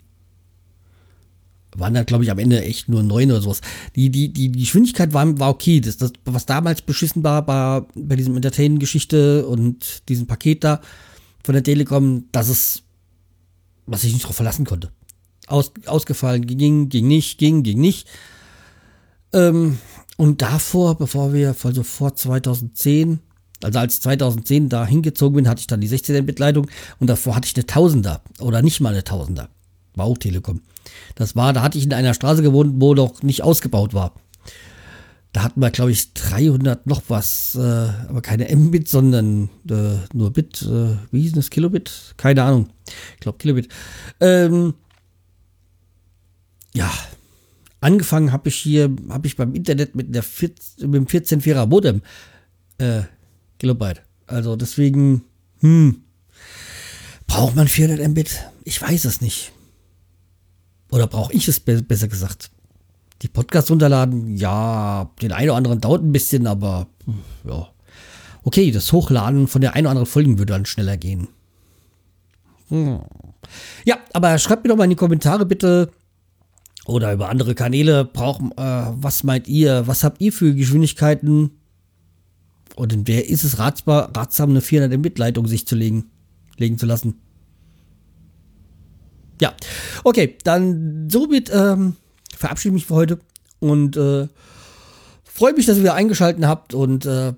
waren 1.79 1.95
da, 1.95 2.05
glaube 2.05 2.25
ich, 2.25 2.31
am 2.31 2.39
Ende 2.39 2.63
echt 2.63 2.89
nur 2.89 3.03
neun 3.03 3.31
oder 3.31 3.41
sowas. 3.41 3.61
Die, 3.95 4.11
die, 4.11 4.33
die, 4.33 4.51
die 4.51 4.61
Geschwindigkeit 4.61 5.13
war, 5.13 5.39
war 5.39 5.51
okay. 5.51 5.81
Das, 5.81 5.97
das, 5.97 6.13
was 6.25 6.47
damals 6.47 6.83
beschissen 6.83 7.25
war, 7.25 7.47
war 7.47 7.87
bei 7.95 8.17
diesem 8.17 8.37
Entertainment-Geschichte 8.37 9.47
und 9.47 10.09
diesem 10.09 10.27
Paket 10.27 10.65
da 10.65 10.81
von 11.45 11.55
der 11.55 11.63
Telekom, 11.63 12.25
dass 12.33 12.49
es, 12.49 12.83
was 13.87 14.05
ich 14.05 14.13
nicht 14.13 14.27
drauf 14.27 14.37
verlassen 14.37 14.67
konnte. 14.67 14.91
Aus, 15.47 15.73
ausgefallen, 15.87 16.47
ging, 16.47 16.89
ging 16.89 17.07
nicht, 17.07 17.39
ging, 17.39 17.63
ging 17.63 17.81
nicht. 17.81 18.09
Ähm, 19.33 19.79
und 20.17 20.43
davor, 20.43 20.97
bevor 20.97 21.33
wir, 21.33 21.55
also 21.63 21.83
vor 21.83 22.15
2010, 22.15 23.21
also 23.63 23.79
als 23.79 24.01
2010 24.01 24.69
da 24.69 24.87
hingezogen 24.87 25.37
bin, 25.37 25.49
hatte 25.49 25.61
ich 25.61 25.67
dann 25.67 25.81
die 25.81 25.89
16-Bit-Leitung 25.89 26.69
und 26.99 27.07
davor 27.07 27.37
hatte 27.37 27.47
ich 27.47 27.55
eine 27.57 27.67
Tausender 27.67 28.23
oder 28.41 28.63
nicht 28.63 28.81
mal 28.81 28.93
eine 28.93 29.05
Tausender. 29.05 29.49
War 29.97 30.07
auch 30.07 30.19
Telekom. 30.19 30.61
Das 31.17 31.35
war, 31.35 31.53
da 31.53 31.63
hatte 31.63 31.79
ich 31.79 31.85
in 31.85 31.93
einer 31.93 32.15
Straße 32.15 32.43
gewohnt, 32.43 32.75
wo 32.77 32.95
noch 32.95 33.23
nicht 33.23 33.43
ausgebaut 33.43 33.95
war. 33.95 34.15
Da 35.33 35.43
hatten 35.43 35.61
wir, 35.61 35.71
glaube 35.71 35.91
ich, 35.91 36.15
300 36.15 36.87
noch 36.87 37.03
was, 37.09 37.57
äh, 37.57 37.59
aber 37.61 38.23
keine 38.23 38.55
Mbit, 38.57 38.89
sondern 38.89 39.51
äh, 39.69 39.99
nur 40.15 40.33
Bit. 40.33 40.63
Äh, 40.63 40.97
wie 41.11 41.21
hieß 41.23 41.33
das? 41.33 41.51
Kilobit? 41.51 42.15
Keine 42.17 42.43
Ahnung. 42.43 42.69
Ich 43.15 43.21
glaube 43.21 43.37
Kilobit. 43.39 43.69
Ähm, 44.21 44.75
ja, 46.75 46.91
angefangen 47.81 48.33
habe 48.33 48.49
ich 48.49 48.57
hier, 48.57 48.95
habe 49.11 49.27
ich 49.27 49.37
beim 49.37 49.55
Internet 49.55 49.95
mit, 49.95 50.15
der 50.15 50.23
14, 50.23 50.91
mit 50.91 50.95
dem 50.95 51.07
14-4er 51.07 51.67
Modem. 51.67 52.03
Äh, 52.79 53.03
Kilobyte. 53.59 54.03
Also 54.27 54.57
deswegen, 54.57 55.23
hm, 55.61 56.03
braucht 57.27 57.57
man 57.57 57.69
400 57.69 58.09
Mbit? 58.09 58.41
Ich 58.65 58.81
weiß 58.81 59.05
es 59.05 59.21
nicht. 59.21 59.53
Oder 60.91 61.07
brauche 61.07 61.33
ich 61.33 61.49
es 61.49 61.61
besser 61.61 62.09
gesagt? 62.09 62.51
Die 63.23 63.29
Podcasts 63.29 63.71
runterladen, 63.71 64.37
ja, 64.37 65.11
den 65.23 65.33
einen 65.33 65.51
oder 65.51 65.57
anderen 65.57 65.81
dauert 65.81 66.03
ein 66.03 66.13
bisschen, 66.13 66.47
aber 66.47 66.87
ja. 67.45 67.69
Okay, 68.43 68.71
das 68.71 68.93
Hochladen 68.93 69.49
von 69.49 69.61
der 69.61 69.75
einen 69.75 69.87
oder 69.87 69.91
anderen 69.93 70.07
Folge 70.07 70.39
würde 70.39 70.53
dann 70.53 70.67
schneller 70.67 70.97
gehen. 70.97 71.29
Hm. 72.69 73.01
Ja, 73.85 73.99
aber 74.13 74.39
schreibt 74.39 74.65
mir 74.65 74.69
doch 74.69 74.77
mal 74.77 74.85
in 74.85 74.91
die 74.91 74.97
Kommentare 74.97 75.47
bitte 75.47 75.91
oder 76.85 77.13
über 77.13 77.29
andere 77.29 77.55
Kanäle, 77.55 78.05
brauchen, 78.05 78.53
äh, 78.53 78.87
was 78.93 79.25
meint 79.25 79.49
ihr, 79.49 79.87
was 79.87 80.05
habt 80.05 80.21
ihr 80.21 80.33
für 80.33 80.55
Geschwindigkeiten? 80.55 81.51
Und 82.77 82.93
in 82.93 83.07
wer 83.09 83.29
ist 83.29 83.43
es 83.43 83.59
ratsbar, 83.59 84.17
ratsam 84.17 84.51
eine 84.51 84.61
400 84.61 84.99
Mbit-Leitung 84.99 85.47
sich 85.47 85.67
zu 85.67 85.75
legen, 85.75 86.11
legen 86.57 86.79
zu 86.79 86.87
lassen? 86.87 87.21
Ja, 89.41 89.55
okay, 90.05 90.37
dann 90.45 91.09
somit 91.11 91.51
ähm, 91.53 91.97
verabschiede 92.37 92.71
ich 92.71 92.83
mich 92.83 92.87
für 92.87 92.95
heute 92.95 93.21
und 93.61 93.97
äh, 93.97 94.29
freue 95.25 95.55
mich, 95.55 95.67
dass 95.67 95.77
ihr 95.77 95.83
wieder 95.83 95.95
eingeschaltet 95.95 96.45
habt 96.45 96.75
und 96.75 97.05
äh, 97.07 97.35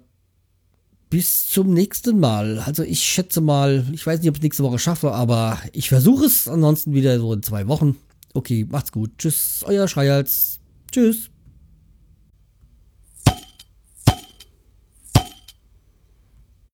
bis 1.11 1.48
zum 1.48 1.72
nächsten 1.72 2.20
Mal. 2.20 2.62
Also 2.64 2.82
ich 2.82 3.00
schätze 3.00 3.40
mal, 3.40 3.84
ich 3.92 4.06
weiß 4.06 4.20
nicht, 4.20 4.28
ob 4.28 4.37
ich 4.37 4.40
es 4.40 4.44
nächste 4.44 4.62
Woche 4.62 4.78
schaffe, 4.78 5.12
aber 5.12 5.58
ich 5.72 5.88
versuche 5.88 6.26
es. 6.26 6.48
Ansonsten 6.48 6.92
wieder 6.92 7.18
so 7.18 7.32
in 7.32 7.42
zwei 7.42 7.66
Wochen. 7.66 7.96
Okay, 8.34 8.66
macht's 8.68 8.92
gut. 8.92 9.11
Tschüss, 9.18 9.64
euer 9.66 9.88
Schreihals. 9.88 10.61
Tschüss. 10.92 11.30